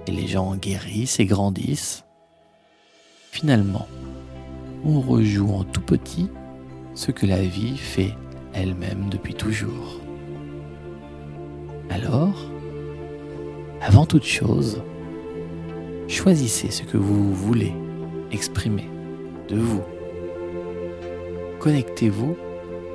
Et 0.07 0.11
les 0.11 0.27
gens 0.27 0.55
guérissent 0.55 1.19
et 1.19 1.25
grandissent. 1.25 2.05
Finalement, 3.31 3.87
on 4.85 5.01
rejoue 5.01 5.53
en 5.53 5.63
tout 5.63 5.81
petit 5.81 6.29
ce 6.93 7.11
que 7.11 7.25
la 7.25 7.41
vie 7.41 7.77
fait 7.77 8.15
elle-même 8.53 9.09
depuis 9.09 9.33
toujours. 9.33 9.99
Alors, 11.89 12.49
avant 13.81 14.05
toute 14.05 14.25
chose, 14.25 14.81
choisissez 16.07 16.71
ce 16.71 16.83
que 16.83 16.97
vous 16.97 17.33
voulez 17.33 17.73
exprimer 18.31 18.89
de 19.49 19.57
vous. 19.57 19.81
Connectez-vous 21.59 22.37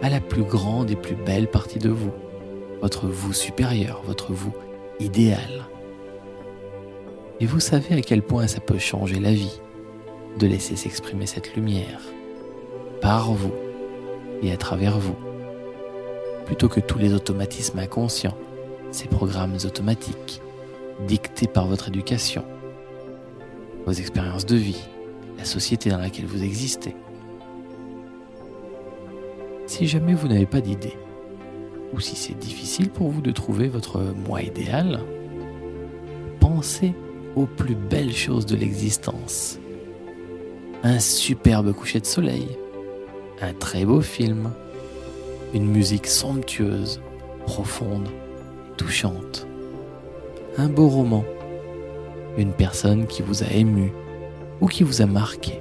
à 0.03 0.11
la 0.11 0.21
plus 0.21 0.43
grande 0.43 0.91
et 0.91 0.97
plus 0.97 1.15
belle 1.15 1.49
partie 1.49 1.79
de 1.79 1.91
vous, 1.91 2.13
votre 2.81 3.07
vous 3.07 3.33
supérieur, 3.33 4.03
votre 4.05 4.33
vous 4.33 4.55
idéal. 5.01 5.67
Et 7.41 7.47
vous 7.47 7.61
savez 7.61 7.97
à 7.97 8.01
quel 8.01 8.23
point 8.23 8.47
ça 8.47 8.61
peut 8.61 8.79
changer 8.79 9.19
la 9.19 9.33
vie 9.33 9.61
de 10.39 10.47
laisser 10.47 10.77
s'exprimer 10.77 11.27
cette 11.27 11.55
lumière 11.55 12.01
par 13.01 13.33
vous 13.33 13.53
et 14.43 14.53
à 14.53 14.57
travers 14.57 14.99
vous, 14.99 15.17
plutôt 16.47 16.69
que 16.69 16.81
tous 16.81 16.99
les 16.99 17.15
automatismes 17.15 17.79
inconscients, 17.79 18.37
ces 18.91 19.09
programmes 19.09 19.57
automatiques 19.65 20.41
dictés 21.07 21.49
par 21.49 21.67
votre 21.67 21.89
éducation, 21.89 22.45
vos 23.87 23.93
expériences 23.93 24.47
de 24.47 24.57
vie, 24.57 24.85
la 25.39 25.45
société 25.45 25.91
dans 25.91 25.99
laquelle 25.99 26.27
vous 26.27 26.43
existez. 26.43 26.95
Si 29.67 29.87
jamais 29.87 30.15
vous 30.15 30.29
n'avez 30.29 30.47
pas 30.47 30.61
d'idée, 30.61 30.97
ou 31.93 32.01
si 32.01 32.17
c'est 32.17 32.39
difficile 32.39 32.91
pour 32.91 33.09
vous 33.11 33.21
de 33.21 33.31
trouver 33.31 33.69
votre 33.69 34.01
moi 34.27 34.43
idéal, 34.43 35.01
pensez 36.41 36.95
aux 37.37 37.47
plus 37.47 37.75
belles 37.75 38.15
choses 38.15 38.47
de 38.47 38.57
l'existence. 38.57 39.59
Un 40.83 40.99
superbe 40.99 41.73
coucher 41.73 42.01
de 42.01 42.07
soleil, 42.07 42.49
un 43.41 43.53
très 43.55 43.85
beau 43.85 44.01
film, 44.01 44.51
une 45.55 45.67
musique 45.67 46.07
somptueuse, 46.07 47.01
profonde 47.47 48.09
touchante, 48.77 49.47
un 50.57 50.69
beau 50.69 50.89
roman, 50.89 51.25
une 52.37 52.53
personne 52.53 53.07
qui 53.07 53.23
vous 53.23 53.43
a 53.43 53.51
ému 53.53 53.93
ou 54.61 54.67
qui 54.67 54.83
vous 54.83 55.03
a 55.03 55.07
marqué. 55.07 55.61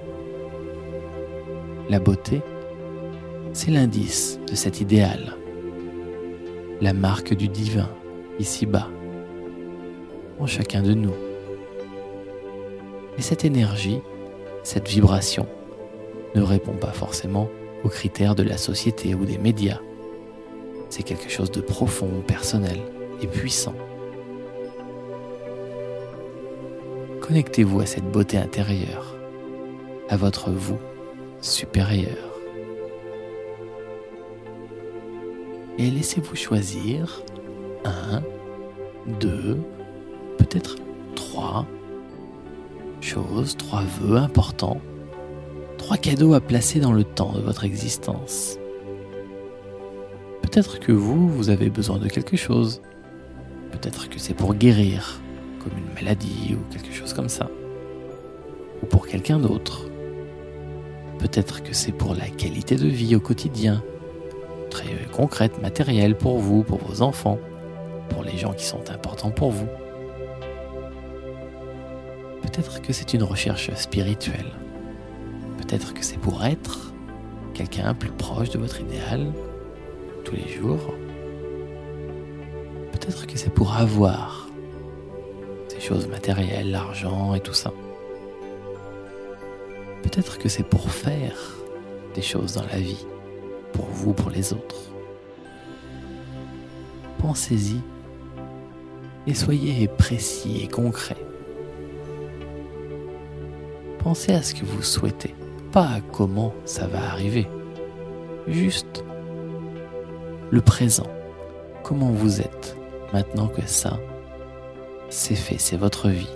La 1.90 2.00
beauté, 2.00 2.42
c'est 3.54 3.72
l'indice 3.72 4.40
de 4.50 4.56
cet 4.56 4.80
idéal, 4.80 5.36
la 6.80 6.94
marque 6.94 7.34
du 7.34 7.48
divin 7.48 7.90
ici-bas, 8.40 8.88
en 10.40 10.48
chacun 10.48 10.82
de 10.82 10.94
nous. 10.94 11.14
Et 13.18 13.22
cette 13.22 13.44
énergie, 13.44 14.00
cette 14.64 14.88
vibration, 14.88 15.48
ne 16.36 16.42
répond 16.42 16.74
pas 16.74 16.94
forcément 16.94 17.50
aux 17.84 17.90
critères 17.90 18.36
de 18.36 18.44
la 18.44 18.58
société 18.58 19.14
ou 19.14 19.26
des 19.26 19.38
médias. 19.38 19.80
C'est 20.90 21.04
quelque 21.04 21.30
chose 21.30 21.52
de 21.52 21.62
profond, 21.62 22.22
personnel 22.26 22.78
et 23.22 23.28
puissant. 23.28 23.76
Connectez-vous 27.32 27.80
à 27.80 27.86
cette 27.86 28.12
beauté 28.12 28.38
intérieure, 28.38 29.16
à 30.10 30.18
votre 30.18 30.52
vous 30.52 30.78
supérieur. 31.40 32.32
et 35.78 35.90
laissez-vous 35.90 36.36
choisir 36.36 37.24
un, 37.86 38.22
deux, 39.22 39.58
peut-être 40.38 40.76
trois 41.16 41.66
choses, 43.00 43.56
trois 43.56 43.84
vœux 44.02 44.18
importants, 44.18 44.82
trois 45.78 45.96
cadeaux 45.96 46.34
à 46.34 46.42
placer 46.42 46.82
dans 46.82 46.92
le 46.92 47.06
temps 47.06 47.32
de 47.32 47.40
votre 47.40 47.64
existence. 47.64 48.58
Peut-être 50.42 50.82
que 50.82 50.92
vous, 50.92 51.30
vous 51.30 51.50
avez 51.50 51.70
besoin 51.70 51.98
de 51.98 52.10
quelque 52.10 52.36
chose. 52.36 52.82
Peut-être 53.72 54.10
que 54.10 54.20
c'est 54.20 54.34
pour 54.34 54.54
guérir, 54.54 55.22
comme 55.62 55.78
une 55.78 55.94
maladie 55.94 56.56
ou 56.56 56.72
quelque 56.72 56.94
chose 56.94 57.14
comme 57.14 57.30
ça. 57.30 57.50
Ou 58.82 58.86
pour 58.88 59.08
quelqu'un 59.08 59.40
d'autre. 59.40 59.86
Peut-être 61.20 61.62
que 61.62 61.74
c'est 61.74 61.92
pour 61.92 62.16
la 62.16 62.28
qualité 62.28 62.76
de 62.76 62.88
vie 62.88 63.16
au 63.16 63.20
quotidien, 63.20 63.84
très 64.72 64.96
concrète, 65.12 65.62
matérielle 65.62 66.16
pour 66.16 66.40
vous, 66.40 66.64
pour 66.64 66.80
vos 66.80 67.04
enfants, 67.04 67.38
pour 68.10 68.24
les 68.24 68.38
gens 68.38 68.54
qui 68.54 68.66
sont 68.66 68.90
importants 68.90 69.30
pour 69.30 69.52
vous. 69.52 69.68
Peut-être 72.42 72.82
que 72.82 72.92
c'est 72.92 73.14
une 73.14 73.24
recherche 73.24 73.72
spirituelle. 73.76 74.52
Peut-être 75.58 75.94
que 75.94 76.04
c'est 76.04 76.18
pour 76.18 76.44
être 76.44 76.92
quelqu'un 77.54 77.94
plus 77.94 78.10
proche 78.10 78.50
de 78.50 78.58
votre 78.58 78.82
idéal 78.82 79.32
tous 80.26 80.36
les 80.36 80.48
jours. 80.48 80.94
Peut-être 82.92 83.28
que 83.28 83.38
c'est 83.38 83.54
pour 83.54 83.76
avoir 83.76 84.51
choses 85.82 86.08
matérielles, 86.08 86.72
l'argent 86.72 87.34
et 87.34 87.40
tout 87.40 87.54
ça. 87.54 87.74
Peut-être 90.04 90.38
que 90.38 90.50
c'est 90.50 90.64
pour 90.64 90.92
faire 90.92 91.58
des 92.14 92.22
choses 92.22 92.54
dans 92.54 92.66
la 92.66 92.80
vie 92.80 93.06
pour 93.74 93.86
vous, 93.86 94.14
pour 94.14 94.30
les 94.30 94.54
autres. 94.54 94.92
Pensez-y 97.20 97.82
et 99.28 99.34
soyez 99.34 99.88
précis 99.88 100.62
et 100.64 100.68
concret. 100.68 101.18
Pensez 104.00 104.34
à 104.34 104.42
ce 104.42 104.56
que 104.56 104.66
vous 104.66 104.82
souhaitez, 104.82 105.36
pas 105.72 105.86
à 105.86 106.02
comment 106.12 106.54
ça 106.66 106.88
va 106.88 107.04
arriver. 107.12 107.48
Juste 108.48 109.04
le 110.50 110.62
présent, 110.62 111.08
comment 111.84 112.10
vous 112.10 112.42
êtes 112.42 112.76
maintenant 113.14 113.48
que 113.48 113.66
ça, 113.66 114.00
c'est 115.12 115.36
fait, 115.36 115.60
c'est 115.60 115.78
votre 115.78 116.10
vie. 116.10 116.30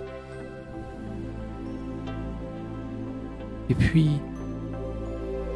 Et 3.68 3.74
puis, 3.74 4.10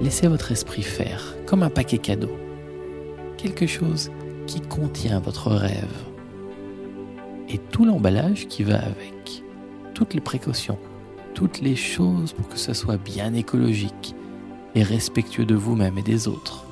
laissez 0.00 0.26
votre 0.26 0.50
esprit 0.50 0.82
faire, 0.82 1.36
comme 1.46 1.62
un 1.62 1.70
paquet 1.70 1.98
cadeau. 1.98 2.30
Quelque 3.36 3.66
chose 3.66 4.10
qui 4.46 4.60
contient 4.60 5.20
votre 5.20 5.50
rêve. 5.50 6.04
Et 7.48 7.58
tout 7.58 7.84
l'emballage 7.84 8.48
qui 8.48 8.64
va 8.64 8.78
avec. 8.78 9.44
Toutes 9.94 10.14
les 10.14 10.20
précautions. 10.20 10.78
Toutes 11.34 11.60
les 11.60 11.76
choses 11.76 12.32
pour 12.32 12.48
que 12.48 12.58
ce 12.58 12.72
soit 12.72 12.96
bien 12.96 13.34
écologique 13.34 14.14
et 14.74 14.82
respectueux 14.82 15.44
de 15.44 15.54
vous-même 15.54 15.98
et 15.98 16.02
des 16.02 16.26
autres. 16.26 16.64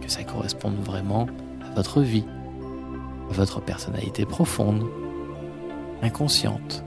Que 0.00 0.10
ça 0.10 0.24
corresponde 0.24 0.76
vraiment 0.82 1.28
à 1.64 1.74
votre 1.74 2.00
vie, 2.00 2.24
à 3.30 3.34
votre 3.34 3.60
personnalité 3.60 4.24
profonde, 4.24 4.84
inconsciente. 6.02 6.84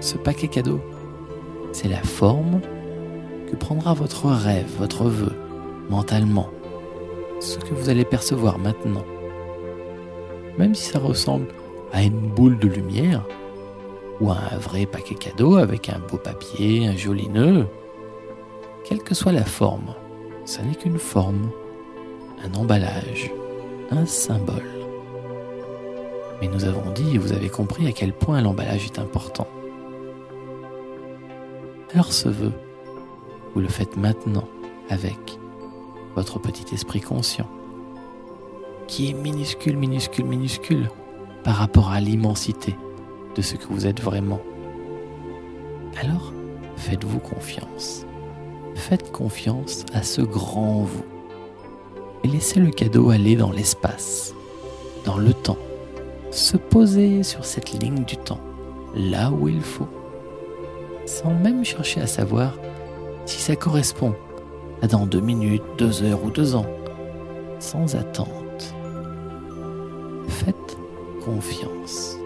Ce 0.00 0.16
paquet 0.16 0.48
cadeau, 0.48 0.80
c'est 1.72 1.88
la 1.88 2.02
forme 2.02 2.60
que 3.50 3.56
prendra 3.56 3.94
votre 3.94 4.26
rêve, 4.26 4.68
votre 4.78 5.04
vœu, 5.04 5.32
mentalement, 5.88 6.48
ce 7.40 7.58
que 7.58 7.74
vous 7.74 7.88
allez 7.88 8.04
percevoir 8.04 8.58
maintenant. 8.58 9.04
Même 10.58 10.74
si 10.74 10.90
ça 10.90 10.98
ressemble 10.98 11.48
à 11.92 12.02
une 12.02 12.28
boule 12.28 12.58
de 12.58 12.68
lumière, 12.68 13.24
ou 14.20 14.30
à 14.30 14.36
un 14.52 14.58
vrai 14.58 14.86
paquet 14.86 15.14
cadeau 15.14 15.56
avec 15.56 15.88
un 15.88 15.98
beau 15.98 16.16
papier, 16.16 16.86
un 16.86 16.96
joli 16.96 17.28
nœud, 17.28 17.66
quelle 18.84 19.02
que 19.02 19.14
soit 19.14 19.32
la 19.32 19.44
forme, 19.44 19.94
ça 20.44 20.62
n'est 20.62 20.74
qu'une 20.74 20.98
forme, 20.98 21.50
un 22.44 22.58
emballage, 22.58 23.30
un 23.90 24.06
symbole. 24.06 24.77
Mais 26.40 26.48
nous 26.48 26.64
avons 26.64 26.90
dit 26.92 27.14
et 27.14 27.18
vous 27.18 27.32
avez 27.32 27.48
compris 27.48 27.86
à 27.86 27.92
quel 27.92 28.12
point 28.12 28.40
l'emballage 28.40 28.86
est 28.86 28.98
important. 28.98 29.48
Alors 31.92 32.12
ce 32.12 32.28
vœu, 32.28 32.52
vous 33.54 33.60
le 33.60 33.68
faites 33.68 33.96
maintenant 33.96 34.48
avec 34.88 35.38
votre 36.14 36.38
petit 36.38 36.74
esprit 36.74 37.00
conscient, 37.00 37.48
qui 38.86 39.10
est 39.10 39.14
minuscule, 39.14 39.76
minuscule, 39.76 40.26
minuscule 40.26 40.90
par 41.44 41.56
rapport 41.56 41.90
à 41.90 42.00
l'immensité 42.00 42.76
de 43.34 43.42
ce 43.42 43.56
que 43.56 43.66
vous 43.68 43.86
êtes 43.86 44.00
vraiment. 44.00 44.40
Alors, 46.00 46.32
Faites-vous 46.78 47.18
confiance. 47.18 48.06
Faites 48.76 49.10
confiance 49.10 49.84
à 49.92 50.02
ce 50.02 50.22
grand 50.22 50.84
vous. 50.84 51.04
Et 52.22 52.28
laissez 52.28 52.60
le 52.60 52.70
cadeau 52.70 53.10
aller 53.10 53.34
dans 53.34 53.50
l'espace, 53.50 54.32
dans 55.04 55.18
le 55.18 55.34
temps, 55.34 55.58
se 56.38 56.56
poser 56.56 57.22
sur 57.22 57.44
cette 57.44 57.72
ligne 57.72 58.04
du 58.04 58.16
temps, 58.16 58.40
là 58.94 59.30
où 59.30 59.48
il 59.48 59.60
faut, 59.60 59.88
sans 61.04 61.34
même 61.34 61.64
chercher 61.64 62.00
à 62.00 62.06
savoir 62.06 62.54
si 63.26 63.40
ça 63.40 63.56
correspond 63.56 64.14
à 64.80 64.86
dans 64.86 65.06
deux 65.06 65.20
minutes, 65.20 65.64
deux 65.76 66.02
heures 66.02 66.22
ou 66.24 66.30
deux 66.30 66.54
ans, 66.54 66.66
sans 67.58 67.96
attente. 67.96 68.74
Faites 70.28 70.78
confiance. 71.24 72.16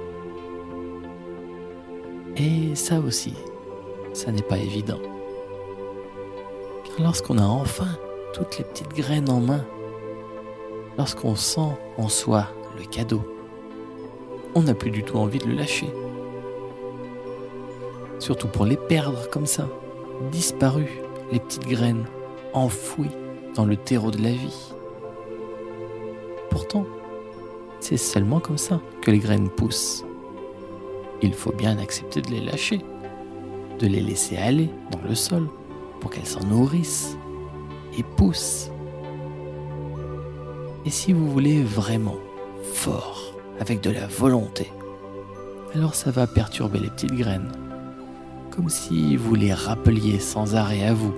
Et 2.37 2.75
ça 2.75 3.01
aussi, 3.01 3.35
ça 4.13 4.31
n'est 4.31 4.43
pas 4.43 4.59
évident. 4.59 5.01
Car 6.85 7.03
lorsqu'on 7.05 7.39
a 7.39 7.47
enfin 7.47 7.89
toutes 8.35 8.59
les 8.59 8.65
petites 8.65 8.95
graines 8.95 9.31
en 9.31 9.41
main, 9.41 9.65
lorsqu'on 10.99 11.35
sent 11.35 11.77
en 11.97 12.09
soi 12.09 12.49
le 12.79 12.85
cadeau, 12.85 13.23
on 14.55 14.63
n'a 14.63 14.75
plus 14.75 14.91
du 14.91 15.03
tout 15.03 15.17
envie 15.17 15.39
de 15.39 15.47
le 15.47 15.55
lâcher. 15.55 15.89
Surtout 18.19 18.49
pour 18.49 18.67
les 18.67 18.77
perdre 18.77 19.29
comme 19.31 19.47
ça, 19.47 19.69
disparues, 20.31 21.01
les 21.33 21.41
petites 21.41 21.67
graines, 21.67 22.05
enfouies 22.53 23.11
dans 23.55 23.65
le 23.65 23.77
terreau 23.77 24.11
de 24.11 24.23
la 24.23 24.31
vie. 24.31 24.73
Pourtant, 26.51 26.87
c'est 27.81 27.97
seulement 27.97 28.41
comme 28.41 28.59
ça 28.59 28.81
que 29.01 29.11
les 29.11 29.19
graines 29.19 29.49
poussent. 29.49 30.05
Il 31.23 31.35
faut 31.35 31.53
bien 31.53 31.79
accepter 31.79 32.21
de 32.21 32.31
les 32.31 32.41
lâcher, 32.41 32.81
de 33.79 33.87
les 33.87 34.01
laisser 34.01 34.37
aller 34.37 34.71
dans 34.91 35.01
le 35.09 35.15
sol 35.15 35.49
pour 36.01 36.11
qu'elles 36.11 36.27
s'en 36.27 36.45
nourrissent 36.45 37.17
et 37.99 38.03
poussent. 38.03 38.71
Et 40.85 40.91
si 40.91 41.13
vous 41.13 41.31
voulez 41.31 41.63
vraiment 41.63 42.19
fort, 42.73 43.32
avec 43.61 43.81
de 43.83 43.91
la 43.91 44.07
volonté, 44.07 44.71
alors 45.75 45.95
ça 45.95 46.11
va 46.11 46.27
perturber 46.27 46.79
les 46.79 46.91
petites 46.91 47.15
graines, 47.15 47.51
comme 48.51 48.69
si 48.69 49.17
vous 49.17 49.35
les 49.35 49.55
rappeliez 49.55 50.19
sans 50.19 50.55
arrêt 50.55 50.87
à 50.87 50.93
vous. 50.93 51.15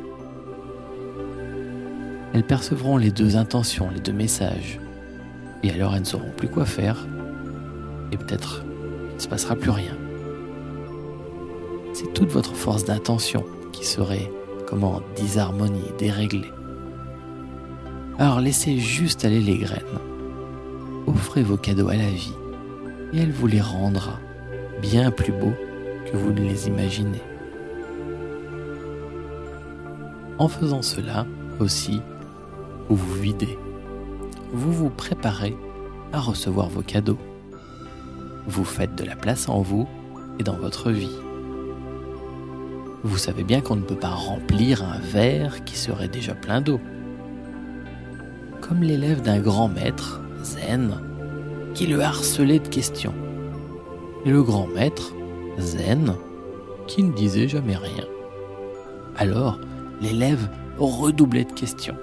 Elles 2.33 2.47
percevront 2.47 2.97
les 2.97 3.11
deux 3.11 3.37
intentions, 3.37 3.91
les 3.91 4.01
deux 4.01 4.13
messages, 4.13 4.79
et 5.63 5.71
alors 5.71 5.95
elles 5.95 6.03
ne 6.03 6.07
sauront 6.07 6.33
plus 6.37 6.49
quoi 6.49 6.67
faire, 6.67 7.07
et 8.13 8.17
peut-être 8.17 8.65
il 9.11 9.17
ne 9.17 9.21
se 9.21 9.29
passera 9.29 9.57
plus 9.57 9.71
rien. 9.71 9.97
C'est 11.93 12.13
toute 12.13 12.31
votre 12.31 12.55
force 12.55 12.85
d'intention 12.85 13.45
qui 13.73 13.85
serait, 13.85 14.31
comme 14.67 14.85
en 14.85 15.01
disharmonie, 15.17 15.93
déréglée. 15.99 16.51
Alors 18.19 18.41
laissez 18.41 18.79
juste 18.79 19.25
aller 19.25 19.41
les 19.41 19.59
graines. 19.59 19.83
Offrez 21.07 21.43
vos 21.43 21.57
cadeaux 21.57 21.89
à 21.89 21.97
la 21.97 22.09
vie 22.09 22.35
et 23.13 23.19
elle 23.19 23.33
vous 23.33 23.47
les 23.47 23.61
rendra 23.61 24.19
bien 24.81 25.11
plus 25.11 25.33
beaux 25.33 25.55
que 26.11 26.17
vous 26.17 26.33
ne 26.33 26.41
les 26.41 26.67
imaginez. 26.67 27.23
En 30.39 30.49
faisant 30.49 30.83
cela 30.83 31.27
aussi, 31.61 32.01
vous 32.89 32.97
vous 32.97 33.15
videz. 33.15 33.59
Vous 34.53 34.73
vous 34.73 34.91
préparez 34.91 35.57
à 36.13 36.21
recevoir 36.21 36.69
vos 36.69 36.83
cadeaux. 36.83 37.19
Vous 38.47 38.65
faites 38.65 38.95
de 38.95 39.05
la 39.05 39.17
place 39.17 39.49
en 39.49 39.63
vous 39.63 39.89
et 40.39 40.43
dans 40.43 40.57
votre 40.57 40.91
vie. 40.91 41.17
Vous 43.05 43.19
savez 43.19 43.45
bien 43.45 43.61
qu'on 43.61 43.77
ne 43.77 43.83
peut 43.83 43.99
pas 43.99 44.09
remplir 44.09 44.83
un 44.83 44.99
verre 44.99 45.65
qui 45.65 45.77
serait 45.77 46.09
déjà 46.09 46.35
plein 46.35 46.61
d'eau 46.61 46.81
comme 48.67 48.83
l'élève 48.83 49.21
d'un 49.21 49.41
grand 49.41 49.69
maître, 49.69 50.23
Zen, 50.45 51.01
qui 51.75 51.87
le 51.87 52.01
harcelait 52.01 52.61
de 52.61 52.69
questions. 52.69 53.15
Et 54.25 54.31
le 54.31 54.43
grand 54.43 54.67
maître, 54.67 55.15
Zen, 55.59 56.15
qui 56.87 57.03
ne 57.03 57.13
disait 57.13 57.49
jamais 57.49 57.77
rien. 57.77 58.05
Alors, 59.17 59.59
l'élève 60.01 60.49
redoublait 60.79 61.45
de 61.45 61.53
questions. 61.53 61.97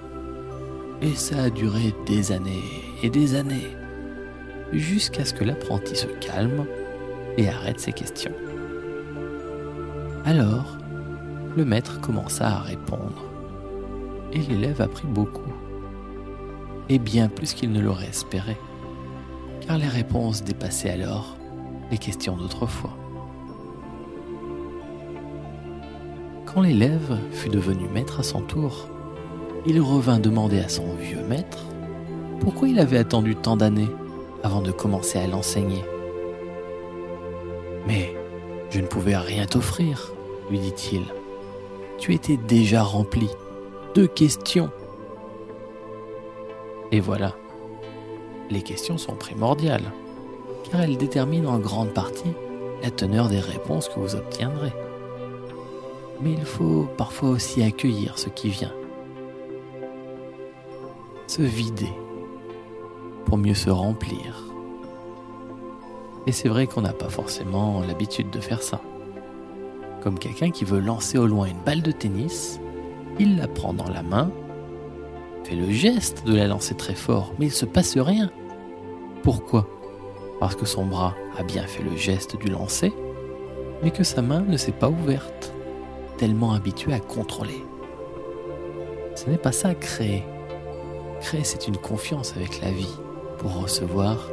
Et 1.01 1.15
ça 1.15 1.43
a 1.43 1.49
duré 1.49 1.93
des 2.05 2.31
années 2.31 2.63
et 3.03 3.09
des 3.09 3.35
années, 3.35 3.75
jusqu'à 4.71 5.25
ce 5.25 5.33
que 5.33 5.43
l'apprenti 5.43 5.95
se 5.95 6.07
calme 6.19 6.65
et 7.37 7.49
arrête 7.49 7.79
ses 7.79 7.93
questions. 7.93 8.33
Alors, 10.25 10.77
le 11.57 11.65
maître 11.65 11.99
commença 11.99 12.47
à 12.47 12.59
répondre, 12.59 13.25
et 14.31 14.39
l'élève 14.39 14.81
apprit 14.81 15.07
beaucoup 15.07 15.53
et 16.91 16.99
bien 16.99 17.29
plus 17.29 17.53
qu'il 17.53 17.71
ne 17.71 17.79
l'aurait 17.79 18.09
espéré, 18.09 18.57
car 19.65 19.77
les 19.77 19.87
réponses 19.87 20.43
dépassaient 20.43 20.89
alors 20.89 21.37
les 21.89 21.97
questions 21.97 22.35
d'autrefois. 22.35 22.97
Quand 26.45 26.59
l'élève 26.59 27.17
fut 27.31 27.47
devenu 27.47 27.87
maître 27.93 28.19
à 28.19 28.23
son 28.23 28.41
tour, 28.41 28.89
il 29.65 29.79
revint 29.79 30.19
demander 30.19 30.59
à 30.59 30.67
son 30.67 30.93
vieux 30.95 31.23
maître 31.29 31.63
pourquoi 32.41 32.67
il 32.67 32.77
avait 32.77 32.97
attendu 32.97 33.37
tant 33.37 33.55
d'années 33.55 33.89
avant 34.43 34.61
de 34.61 34.71
commencer 34.71 35.17
à 35.17 35.27
l'enseigner. 35.27 35.85
Mais 37.87 38.13
je 38.69 38.81
ne 38.81 38.87
pouvais 38.87 39.15
rien 39.15 39.45
t'offrir, 39.45 40.11
lui 40.49 40.59
dit-il. 40.59 41.03
Tu 41.99 42.13
étais 42.13 42.35
déjà 42.35 42.83
rempli 42.83 43.29
de 43.95 44.05
questions 44.07 44.71
et 46.91 46.99
voilà, 46.99 47.35
les 48.49 48.61
questions 48.61 48.97
sont 48.97 49.15
primordiales, 49.15 49.93
car 50.69 50.81
elles 50.81 50.97
déterminent 50.97 51.53
en 51.53 51.59
grande 51.59 51.93
partie 51.93 52.33
la 52.83 52.91
teneur 52.91 53.29
des 53.29 53.39
réponses 53.39 53.87
que 53.87 53.99
vous 53.99 54.15
obtiendrez. 54.15 54.73
Mais 56.21 56.33
il 56.33 56.45
faut 56.45 56.87
parfois 56.97 57.29
aussi 57.29 57.63
accueillir 57.63 58.19
ce 58.19 58.29
qui 58.29 58.49
vient, 58.49 58.73
se 61.27 61.41
vider 61.41 61.91
pour 63.25 63.37
mieux 63.37 63.53
se 63.53 63.69
remplir. 63.69 64.43
Et 66.27 66.31
c'est 66.31 66.49
vrai 66.49 66.67
qu'on 66.67 66.81
n'a 66.81 66.93
pas 66.93 67.09
forcément 67.09 67.81
l'habitude 67.81 68.29
de 68.29 68.39
faire 68.39 68.61
ça. 68.61 68.81
Comme 70.03 70.19
quelqu'un 70.19 70.51
qui 70.51 70.65
veut 70.65 70.79
lancer 70.79 71.17
au 71.17 71.25
loin 71.25 71.47
une 71.47 71.61
balle 71.65 71.81
de 71.81 71.91
tennis, 71.91 72.59
il 73.17 73.37
la 73.37 73.47
prend 73.47 73.73
dans 73.73 73.89
la 73.89 74.03
main 74.03 74.31
le 75.55 75.71
geste 75.71 76.25
de 76.25 76.35
la 76.35 76.47
lancer 76.47 76.75
très 76.75 76.95
fort, 76.95 77.33
mais 77.37 77.47
il 77.47 77.51
se 77.51 77.65
passe 77.65 77.97
rien. 77.97 78.31
Pourquoi? 79.23 79.67
Parce 80.39 80.55
que 80.55 80.65
son 80.65 80.85
bras 80.85 81.15
a 81.37 81.43
bien 81.43 81.63
fait 81.63 81.83
le 81.83 81.95
geste 81.95 82.37
du 82.37 82.47
lancer, 82.47 82.93
mais 83.83 83.91
que 83.91 84.03
sa 84.03 84.21
main 84.21 84.41
ne 84.41 84.57
s'est 84.57 84.71
pas 84.71 84.89
ouverte, 84.89 85.53
tellement 86.17 86.53
habituée 86.53 86.93
à 86.93 86.99
contrôler. 86.99 87.63
Ce 89.15 89.29
n'est 89.29 89.37
pas 89.37 89.51
ça 89.51 89.75
créer. 89.75 90.23
Créer, 91.19 91.43
c'est 91.43 91.67
une 91.67 91.77
confiance 91.77 92.35
avec 92.35 92.61
la 92.61 92.71
vie. 92.71 92.97
Pour 93.37 93.61
recevoir, 93.61 94.29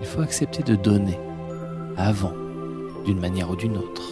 il 0.00 0.06
faut 0.06 0.20
accepter 0.20 0.62
de 0.62 0.76
donner, 0.76 1.18
avant, 1.96 2.32
d'une 3.04 3.20
manière 3.20 3.50
ou 3.50 3.56
d'une 3.56 3.76
autre. 3.76 4.02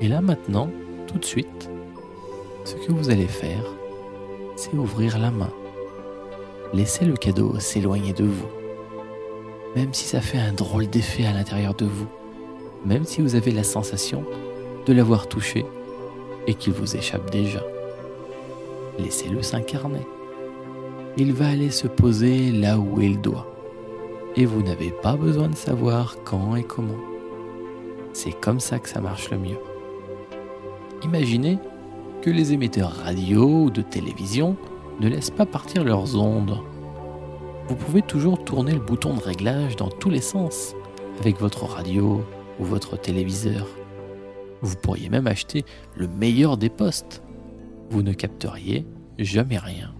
Et 0.00 0.08
là 0.08 0.20
maintenant, 0.20 0.70
tout 1.06 1.18
de 1.18 1.24
suite, 1.24 1.70
ce 2.64 2.74
que 2.74 2.92
vous 2.92 3.10
allez 3.10 3.26
faire, 3.26 3.64
c'est 4.60 4.74
ouvrir 4.74 5.18
la 5.18 5.30
main. 5.30 5.50
Laissez 6.74 7.06
le 7.06 7.16
cadeau 7.16 7.58
s'éloigner 7.58 8.12
de 8.12 8.24
vous. 8.24 8.48
Même 9.74 9.94
si 9.94 10.04
ça 10.04 10.20
fait 10.20 10.36
un 10.36 10.52
drôle 10.52 10.86
d'effet 10.86 11.24
à 11.24 11.32
l'intérieur 11.32 11.72
de 11.72 11.86
vous. 11.86 12.08
Même 12.84 13.04
si 13.04 13.22
vous 13.22 13.36
avez 13.36 13.52
la 13.52 13.64
sensation 13.64 14.22
de 14.84 14.92
l'avoir 14.92 15.28
touché 15.28 15.64
et 16.46 16.52
qu'il 16.52 16.74
vous 16.74 16.94
échappe 16.94 17.30
déjà. 17.30 17.62
Laissez-le 18.98 19.42
s'incarner. 19.42 20.06
Il 21.16 21.32
va 21.32 21.48
aller 21.48 21.70
se 21.70 21.86
poser 21.86 22.52
là 22.52 22.78
où 22.78 23.00
il 23.00 23.18
doit. 23.18 23.50
Et 24.36 24.44
vous 24.44 24.62
n'avez 24.62 24.90
pas 24.90 25.16
besoin 25.16 25.48
de 25.48 25.56
savoir 25.56 26.16
quand 26.24 26.54
et 26.54 26.64
comment. 26.64 27.00
C'est 28.12 28.38
comme 28.38 28.60
ça 28.60 28.78
que 28.78 28.90
ça 28.90 29.00
marche 29.00 29.30
le 29.30 29.38
mieux. 29.38 29.58
Imaginez 31.02 31.58
que 32.20 32.30
les 32.30 32.52
émetteurs 32.52 32.92
radio 32.92 33.64
ou 33.64 33.70
de 33.70 33.80
télévision 33.80 34.56
ne 35.00 35.08
laissent 35.08 35.30
pas 35.30 35.46
partir 35.46 35.84
leurs 35.84 36.16
ondes. 36.16 36.58
Vous 37.68 37.76
pouvez 37.76 38.02
toujours 38.02 38.44
tourner 38.44 38.72
le 38.72 38.80
bouton 38.80 39.14
de 39.14 39.20
réglage 39.20 39.76
dans 39.76 39.88
tous 39.88 40.10
les 40.10 40.20
sens 40.20 40.74
avec 41.20 41.38
votre 41.38 41.64
radio 41.64 42.22
ou 42.58 42.64
votre 42.64 42.98
téléviseur. 42.98 43.66
Vous 44.60 44.76
pourriez 44.76 45.08
même 45.08 45.26
acheter 45.26 45.64
le 45.96 46.08
meilleur 46.08 46.58
des 46.58 46.68
postes. 46.68 47.22
Vous 47.88 48.02
ne 48.02 48.12
capteriez 48.12 48.86
jamais 49.18 49.58
rien. 49.58 49.94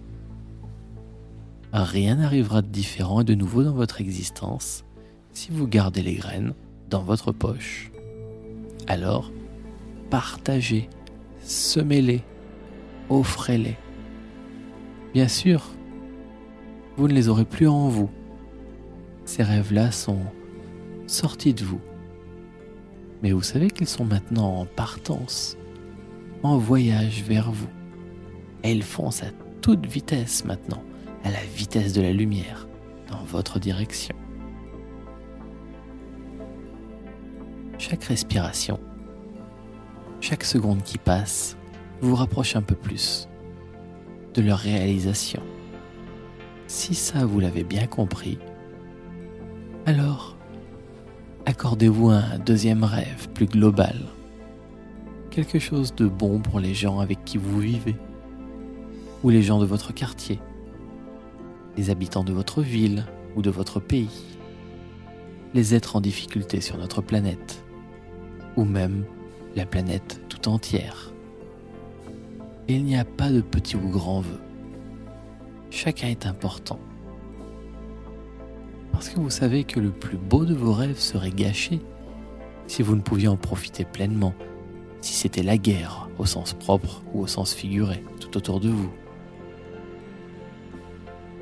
Rien 1.73 2.15
n'arrivera 2.15 2.61
de 2.61 2.67
différent 2.67 3.21
et 3.21 3.25
de 3.25 3.33
nouveau 3.33 3.63
dans 3.63 3.73
votre 3.73 4.01
existence 4.01 4.83
si 5.33 5.49
vous 5.51 5.67
gardez 5.67 6.03
les 6.03 6.15
graines 6.15 6.53
dans 6.89 7.01
votre 7.01 7.31
poche. 7.31 7.91
Alors, 8.87 9.31
partagez, 10.09 10.89
semez-les, 11.41 12.23
offrez-les. 13.09 13.77
Bien 15.13 15.27
sûr, 15.27 15.69
vous 16.97 17.07
ne 17.07 17.13
les 17.13 17.29
aurez 17.29 17.45
plus 17.45 17.67
en 17.67 17.87
vous. 17.87 18.09
Ces 19.25 19.43
rêves-là 19.43 19.91
sont 19.91 20.19
sortis 21.07 21.53
de 21.53 21.63
vous. 21.63 21.81
Mais 23.21 23.31
vous 23.31 23.41
savez 23.41 23.69
qu'ils 23.69 23.87
sont 23.87 24.05
maintenant 24.05 24.61
en 24.61 24.65
partance, 24.65 25.57
en 26.43 26.57
voyage 26.57 27.23
vers 27.23 27.51
vous. 27.51 27.69
Et 28.63 28.71
ils 28.71 28.83
foncent 28.83 29.23
à 29.23 29.31
toute 29.61 29.85
vitesse 29.85 30.45
maintenant, 30.45 30.83
à 31.23 31.31
la 31.31 31.43
vitesse 31.55 31.93
de 31.93 32.01
la 32.01 32.11
lumière, 32.11 32.67
dans 33.09 33.23
votre 33.23 33.59
direction. 33.59 34.15
Chaque 37.77 38.03
respiration, 38.03 38.79
chaque 40.21 40.43
seconde 40.43 40.83
qui 40.83 40.99
passe, 40.99 41.57
vous 41.99 42.15
rapproche 42.15 42.55
un 42.55 42.61
peu 42.61 42.75
plus 42.75 43.27
de 44.35 44.41
leur 44.41 44.59
réalisation. 44.59 45.41
Si 46.67 46.95
ça, 46.95 47.25
vous 47.25 47.39
l'avez 47.39 47.63
bien 47.63 47.87
compris, 47.87 48.37
alors 49.85 50.37
accordez-vous 51.45 52.09
un 52.09 52.37
deuxième 52.37 52.83
rêve 52.83 53.29
plus 53.33 53.47
global. 53.47 53.97
Quelque 55.31 55.59
chose 55.59 55.95
de 55.95 56.07
bon 56.07 56.39
pour 56.39 56.59
les 56.59 56.75
gens 56.75 56.99
avec 56.99 57.25
qui 57.25 57.37
vous 57.37 57.59
vivez, 57.59 57.95
ou 59.23 59.29
les 59.29 59.41
gens 59.41 59.59
de 59.59 59.65
votre 59.65 59.91
quartier, 59.93 60.39
les 61.77 61.89
habitants 61.89 62.23
de 62.23 62.33
votre 62.33 62.61
ville 62.61 63.05
ou 63.35 63.41
de 63.41 63.49
votre 63.49 63.79
pays, 63.79 64.37
les 65.53 65.73
êtres 65.73 65.95
en 65.95 66.01
difficulté 66.01 66.61
sur 66.61 66.77
notre 66.77 67.01
planète, 67.01 67.63
ou 68.55 68.65
même 68.65 69.03
la 69.55 69.65
planète 69.65 70.21
tout 70.29 70.49
entière. 70.49 71.11
Il 72.67 72.83
n'y 72.83 72.97
a 72.97 73.05
pas 73.05 73.29
de 73.29 73.41
petits 73.41 73.75
ou 73.75 73.89
grands 73.89 74.21
vœux. 74.21 74.41
Chacun 75.69 76.07
est 76.07 76.25
important. 76.25 76.79
Parce 78.91 79.09
que 79.09 79.19
vous 79.19 79.29
savez 79.29 79.63
que 79.63 79.79
le 79.79 79.91
plus 79.91 80.17
beau 80.17 80.45
de 80.45 80.53
vos 80.53 80.73
rêves 80.73 80.99
serait 80.99 81.31
gâché 81.31 81.81
si 82.67 82.83
vous 82.83 82.95
ne 82.95 83.01
pouviez 83.01 83.27
en 83.27 83.35
profiter 83.35 83.83
pleinement, 83.83 84.33
si 85.01 85.13
c'était 85.13 85.43
la 85.43 85.57
guerre 85.57 86.09
au 86.17 86.25
sens 86.25 86.53
propre 86.53 87.03
ou 87.13 87.21
au 87.21 87.27
sens 87.27 87.53
figuré 87.53 88.03
tout 88.19 88.37
autour 88.37 88.59
de 88.59 88.69
vous. 88.69 88.91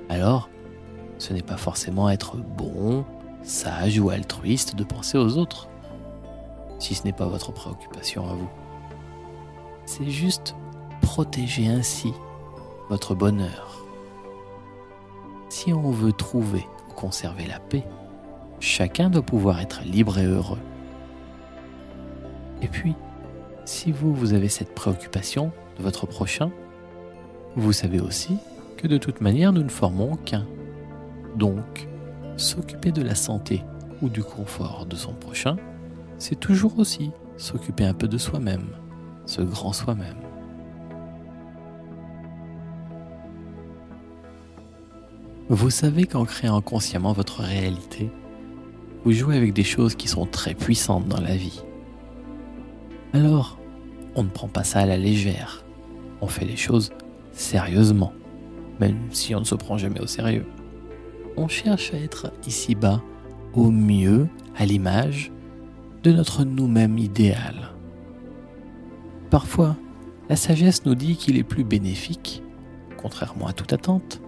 Alors, 0.08 0.50
ce 1.20 1.34
n'est 1.34 1.44
pas 1.44 1.58
forcément 1.58 2.10
être 2.10 2.38
bon, 2.38 3.06
sage 3.44 4.00
ou 4.00 4.10
altruiste 4.10 4.76
de 4.76 4.84
penser 4.84 5.18
aux 5.18 5.38
autres, 5.38 5.69
si 6.80 6.96
ce 6.96 7.04
n'est 7.04 7.14
pas 7.14 7.28
votre 7.28 7.52
préoccupation 7.52 8.28
à 8.28 8.34
vous. 8.34 8.50
C'est 9.86 10.10
juste 10.10 10.56
protéger 11.02 11.68
ainsi 11.68 12.14
votre 12.90 13.16
bonheur. 13.16 13.86
Si 15.50 15.74
on 15.74 15.92
veut 15.92 16.14
trouver 16.14 16.66
ou 16.90 16.94
conserver 16.94 17.46
la 17.46 17.60
paix, 17.60 17.84
chacun 18.60 19.10
doit 19.10 19.22
pouvoir 19.22 19.60
être 19.60 19.82
libre 19.84 20.18
et 20.18 20.26
heureux. 20.26 20.60
Et 22.62 22.68
puis, 22.68 22.96
si 23.66 23.92
vous, 23.92 24.14
vous 24.14 24.34
avez 24.34 24.50
cette 24.50 24.74
préoccupation 24.74 25.52
de 25.78 25.84
votre 25.84 26.08
prochain, 26.08 26.52
vous 27.56 27.74
savez 27.74 28.00
aussi 28.00 28.38
que 28.78 28.88
de 28.88 28.98
toute 28.98 29.22
manière, 29.22 29.54
nous 29.54 29.64
ne 29.64 29.70
formons 29.70 30.16
qu'un. 30.16 30.46
Donc, 31.36 31.88
s'occuper 32.38 32.92
de 32.92 33.02
la 33.02 33.16
santé 33.16 33.64
ou 34.02 34.10
du 34.10 34.24
confort 34.24 34.86
de 34.86 34.96
son 34.96 35.14
prochain, 35.14 35.58
c'est 36.20 36.40
toujours 36.40 36.78
aussi 36.78 37.12
s'occuper 37.38 37.86
un 37.86 37.94
peu 37.94 38.08
de 38.08 38.18
soi-même, 38.18 38.68
ce 39.26 39.42
grand 39.42 39.74
soi-même. 39.74 40.18
Vous 45.48 45.72
savez 45.72 46.06
qu'en 46.06 46.26
créant 46.26 46.62
consciemment 46.62 47.14
votre 47.14 47.42
réalité, 47.42 48.12
vous 49.04 49.14
jouez 49.14 49.38
avec 49.38 49.54
des 49.54 49.64
choses 49.64 49.96
qui 49.96 50.08
sont 50.08 50.26
très 50.26 50.54
puissantes 50.54 51.08
dans 51.08 51.22
la 51.22 51.36
vie. 51.36 51.64
Alors, 53.14 53.58
on 54.16 54.24
ne 54.24 54.30
prend 54.30 54.50
pas 54.50 54.64
ça 54.64 54.80
à 54.80 54.86
la 54.86 54.98
légère. 54.98 55.64
On 56.22 56.28
fait 56.28 56.46
les 56.46 56.58
choses 56.58 56.92
sérieusement, 57.32 58.14
même 58.80 59.00
si 59.12 59.34
on 59.34 59.40
ne 59.40 59.46
se 59.46 59.56
prend 59.56 59.78
jamais 59.78 60.02
au 60.02 60.08
sérieux. 60.08 60.46
On 61.38 61.48
cherche 61.48 61.94
à 61.94 61.98
être 61.98 62.32
ici-bas 62.46 63.02
au 63.54 63.72
mieux 63.72 64.28
à 64.58 64.66
l'image 64.66 65.32
de 66.04 66.12
notre 66.12 66.44
nous-mêmes 66.44 66.98
idéal. 66.98 67.74
Parfois, 69.30 69.76
la 70.30 70.36
sagesse 70.36 70.86
nous 70.86 70.96
dit 70.96 71.16
qu'il 71.16 71.38
est 71.38 71.44
plus 71.44 71.64
bénéfique, 71.64 72.42
contrairement 72.98 73.48
à 73.48 73.54
toute 73.54 73.74
attente, 73.74 74.22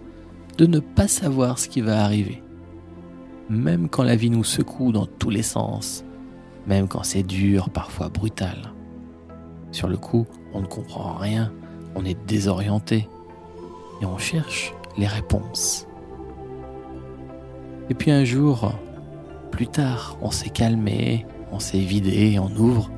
de 0.58 0.66
ne 0.66 0.80
pas 0.80 1.08
savoir 1.08 1.60
ce 1.60 1.70
qui 1.70 1.82
va 1.82 2.04
arriver. 2.04 2.44
Même 3.50 3.90
quand 3.90 4.04
la 4.04 4.16
vie 4.16 4.30
nous 4.30 4.44
secoue 4.44 4.92
dans 4.92 5.06
tous 5.06 5.30
les 5.30 5.44
sens, 5.44 6.04
même 6.68 6.88
quand 6.88 7.04
c'est 7.04 7.24
dur, 7.24 7.70
parfois 7.70 8.10
brutal. 8.10 8.74
Sur 9.72 9.88
le 9.88 9.98
coup, 9.98 10.28
on 10.54 10.62
ne 10.62 10.68
comprend 10.68 11.14
rien, 11.14 11.52
on 11.96 12.06
est 12.06 12.18
désorienté 12.28 13.08
et 14.02 14.06
on 14.06 14.18
cherche 14.18 14.74
les 14.98 15.08
réponses. 15.08 15.88
Et 17.90 17.94
puis 17.94 18.12
un 18.12 18.24
jour, 18.24 18.74
plus 19.52 19.68
tard, 19.68 20.18
on 20.22 20.32
s'est 20.32 20.50
calmé, 20.50 21.26
on 21.52 21.60
s'est 21.60 21.80
vidé, 21.80 22.40
on 22.40 22.50
ouvre 22.56 22.90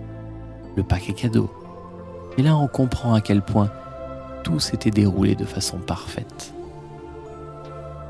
le 0.75 0.83
paquet 0.83 1.13
cadeau. 1.13 1.49
Et 2.37 2.41
là, 2.41 2.55
on 2.55 2.67
comprend 2.67 3.13
à 3.13 3.21
quel 3.21 3.41
point 3.41 3.69
tout 4.43 4.59
s'était 4.59 4.91
déroulé 4.91 5.35
de 5.35 5.45
façon 5.45 5.77
parfaite. 5.77 6.53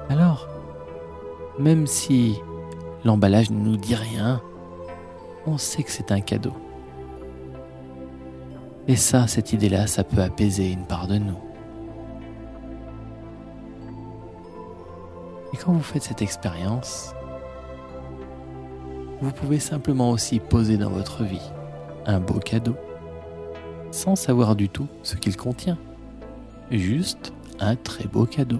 Alors, 0.10 0.48
même 1.60 1.88
si 1.88 2.40
l'emballage 3.04 3.52
ne 3.52 3.60
nous 3.60 3.78
dit 3.78 3.96
rien, 3.96 4.42
on 5.46 5.58
sait 5.58 5.84
que 5.84 5.92
c'est 5.92 6.12
un 6.12 6.22
cadeau. 6.22 6.54
Et 8.88 8.96
ça, 8.96 9.28
cette 9.28 9.54
idée-là, 9.54 9.88
ça 9.88 10.04
peut 10.04 10.22
apaiser 10.22 10.72
une 10.72 10.86
part 10.86 11.08
de 11.08 11.18
nous. 11.18 11.38
Et 15.54 15.58
quand 15.58 15.72
vous 15.72 15.84
faites 15.84 16.04
cette 16.04 16.22
expérience, 16.22 17.14
vous 19.24 19.32
pouvez 19.32 19.60
simplement 19.60 20.12
aussi 20.12 20.40
poser 20.40 20.78
dans 20.78 20.90
votre 20.90 21.24
vie 21.24 21.52
un 22.06 22.20
beau 22.20 22.40
cadeau, 22.40 22.76
sans 23.92 24.18
savoir 24.18 24.56
du 24.56 24.68
tout 24.68 24.88
ce 25.02 25.16
qu'il 25.16 25.38
contient. 25.38 25.78
Juste 26.72 27.34
un 27.60 27.76
très 27.76 28.06
beau 28.06 28.26
cadeau 28.26 28.60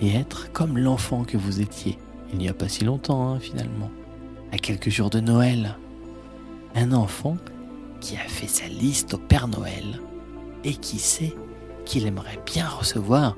et 0.00 0.14
être 0.14 0.50
comme 0.52 0.76
l'enfant 0.76 1.22
que 1.24 1.36
vous 1.36 1.60
étiez 1.60 1.98
il 2.32 2.38
n'y 2.38 2.48
a 2.48 2.54
pas 2.54 2.68
si 2.68 2.84
longtemps 2.84 3.28
hein, 3.28 3.40
finalement, 3.40 3.90
à 4.52 4.58
quelques 4.58 4.90
jours 4.90 5.10
de 5.10 5.20
Noël. 5.20 5.76
Un 6.74 6.92
enfant 6.92 7.36
qui 8.00 8.16
a 8.16 8.28
fait 8.28 8.48
sa 8.48 8.66
liste 8.66 9.14
au 9.14 9.18
Père 9.18 9.48
Noël 9.48 10.00
et 10.64 10.74
qui 10.74 10.98
sait 10.98 11.34
qu'il 11.84 12.06
aimerait 12.06 12.40
bien 12.44 12.68
recevoir 12.68 13.36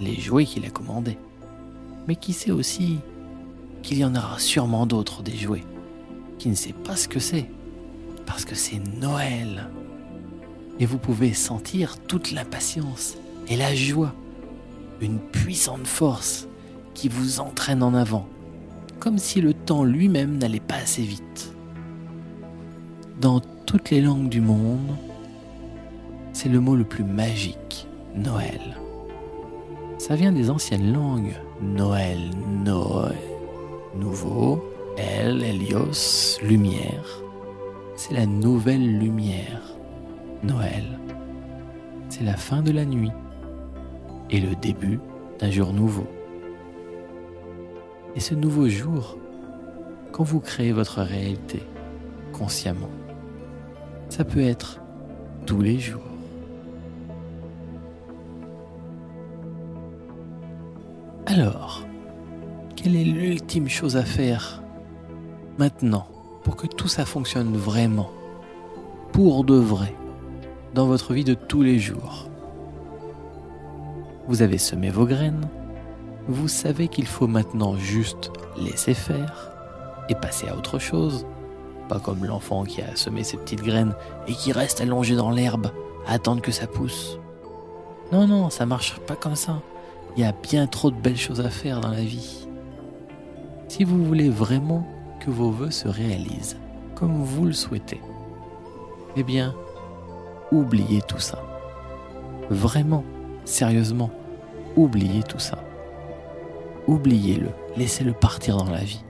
les 0.00 0.18
jouets 0.18 0.46
qu'il 0.46 0.64
a 0.64 0.70
commandés, 0.70 1.18
mais 2.08 2.16
qui 2.16 2.32
sait 2.32 2.50
aussi 2.50 2.98
qu'il 3.84 3.98
y 3.98 4.04
en 4.04 4.16
aura 4.16 4.38
sûrement 4.38 4.86
d'autres 4.86 5.22
des 5.22 5.36
jouets, 5.36 5.64
qui 6.38 6.48
ne 6.48 6.54
sait 6.54 6.72
pas 6.72 6.96
ce 6.96 7.06
que 7.06 7.20
c'est, 7.20 7.46
parce 8.26 8.44
que 8.44 8.54
c'est 8.54 8.80
Noël. 9.00 9.68
Et 10.80 10.86
vous 10.86 10.98
pouvez 10.98 11.34
sentir 11.34 11.98
toute 12.00 12.32
l'impatience 12.32 13.14
et 13.46 13.56
la 13.56 13.74
joie 13.74 14.14
une 15.00 15.18
puissante 15.18 15.86
force 15.86 16.48
qui 16.94 17.08
vous 17.08 17.40
entraîne 17.40 17.82
en 17.82 17.94
avant, 17.94 18.26
comme 19.00 19.18
si 19.18 19.40
le 19.40 19.52
temps 19.52 19.84
lui-même 19.84 20.38
n'allait 20.38 20.60
pas 20.60 20.76
assez 20.76 21.02
vite. 21.02 21.52
Dans 23.20 23.40
toutes 23.66 23.90
les 23.90 24.00
langues 24.00 24.30
du 24.30 24.40
monde, 24.40 24.96
c'est 26.32 26.48
le 26.48 26.60
mot 26.60 26.74
le 26.74 26.84
plus 26.84 27.04
magique, 27.04 27.86
Noël. 28.16 28.78
Ça 29.98 30.16
vient 30.16 30.32
des 30.32 30.48
anciennes 30.50 30.92
langues, 30.92 31.34
Noël, 31.60 32.18
Noël, 32.64 33.33
nouveau, 33.96 34.64
El, 34.96 35.42
Helios, 35.42 36.38
lumière. 36.42 37.22
C'est 37.96 38.14
la 38.14 38.26
nouvelle 38.26 38.98
lumière, 38.98 39.62
Noël. 40.42 40.98
C'est 42.08 42.24
la 42.24 42.36
fin 42.36 42.62
de 42.62 42.70
la 42.70 42.84
nuit 42.84 43.12
et 44.30 44.40
le 44.40 44.54
début 44.56 45.00
d'un 45.38 45.50
jour 45.50 45.72
nouveau. 45.72 46.06
Et 48.16 48.20
ce 48.20 48.34
nouveau 48.34 48.68
jour, 48.68 49.16
quand 50.12 50.24
vous 50.24 50.40
créez 50.40 50.72
votre 50.72 51.02
réalité 51.02 51.62
consciemment, 52.32 52.90
ça 54.08 54.24
peut 54.24 54.44
être 54.44 54.80
tous 55.46 55.60
les 55.60 55.78
jours. 55.78 56.00
Alors, 61.26 61.84
quelle 62.76 62.96
est 62.96 63.04
l'ultime 63.04 63.68
chose 63.68 63.96
à 63.96 64.04
faire 64.04 64.62
maintenant 65.58 66.06
pour 66.42 66.56
que 66.56 66.66
tout 66.66 66.88
ça 66.88 67.04
fonctionne 67.04 67.56
vraiment 67.56 68.10
pour 69.12 69.44
de 69.44 69.54
vrai 69.54 69.94
dans 70.74 70.86
votre 70.86 71.14
vie 71.14 71.24
de 71.24 71.34
tous 71.34 71.62
les 71.62 71.78
jours? 71.78 72.28
Vous 74.26 74.42
avez 74.42 74.58
semé 74.58 74.90
vos 74.90 75.06
graines, 75.06 75.48
vous 76.28 76.48
savez 76.48 76.88
qu'il 76.88 77.06
faut 77.06 77.26
maintenant 77.26 77.76
juste 77.76 78.30
laisser 78.56 78.94
faire 78.94 79.50
et 80.08 80.14
passer 80.14 80.48
à 80.48 80.56
autre 80.56 80.78
chose. 80.78 81.26
Pas 81.88 82.00
comme 82.00 82.24
l'enfant 82.24 82.64
qui 82.64 82.80
a 82.80 82.96
semé 82.96 83.24
ses 83.24 83.36
petites 83.36 83.62
graines 83.62 83.94
et 84.26 84.32
qui 84.32 84.52
reste 84.52 84.80
allongé 84.80 85.16
dans 85.16 85.30
l'herbe 85.30 85.70
à 86.06 86.14
attendre 86.14 86.40
que 86.40 86.52
ça 86.52 86.66
pousse. 86.66 87.18
Non, 88.10 88.26
non, 88.26 88.48
ça 88.48 88.64
marche 88.64 88.98
pas 89.00 89.16
comme 89.16 89.36
ça. 89.36 89.60
Il 90.16 90.22
y 90.22 90.26
a 90.26 90.32
bien 90.32 90.66
trop 90.66 90.90
de 90.90 90.96
belles 90.96 91.18
choses 91.18 91.40
à 91.40 91.50
faire 91.50 91.80
dans 91.80 91.90
la 91.90 92.00
vie. 92.00 92.43
Si 93.76 93.82
vous 93.82 94.04
voulez 94.04 94.28
vraiment 94.28 94.86
que 95.18 95.32
vos 95.32 95.50
voeux 95.50 95.72
se 95.72 95.88
réalisent 95.88 96.56
comme 96.94 97.24
vous 97.24 97.44
le 97.44 97.52
souhaitez, 97.52 98.00
eh 99.16 99.24
bien, 99.24 99.52
oubliez 100.52 101.02
tout 101.02 101.18
ça. 101.18 101.42
Vraiment, 102.50 103.02
sérieusement, 103.44 104.12
oubliez 104.76 105.24
tout 105.24 105.40
ça. 105.40 105.58
Oubliez-le, 106.86 107.48
laissez-le 107.76 108.12
partir 108.12 108.58
dans 108.58 108.70
la 108.70 108.84
vie. 108.84 109.02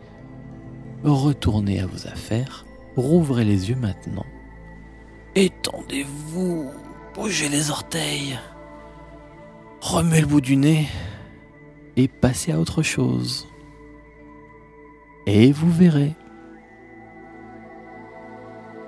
Retournez 1.04 1.80
à 1.80 1.86
vos 1.86 2.06
affaires, 2.06 2.64
rouvrez 2.96 3.44
les 3.44 3.68
yeux 3.68 3.76
maintenant. 3.76 4.24
Étendez-vous, 5.34 6.70
bougez 7.12 7.50
les 7.50 7.70
orteils, 7.70 8.38
remuez 9.82 10.22
le 10.22 10.26
bout 10.26 10.40
du 10.40 10.56
nez 10.56 10.88
et 11.98 12.08
passez 12.08 12.50
à 12.50 12.58
autre 12.58 12.82
chose. 12.82 13.46
Et 15.26 15.52
vous 15.52 15.70
verrez. 15.70 16.14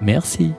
Merci. 0.01 0.53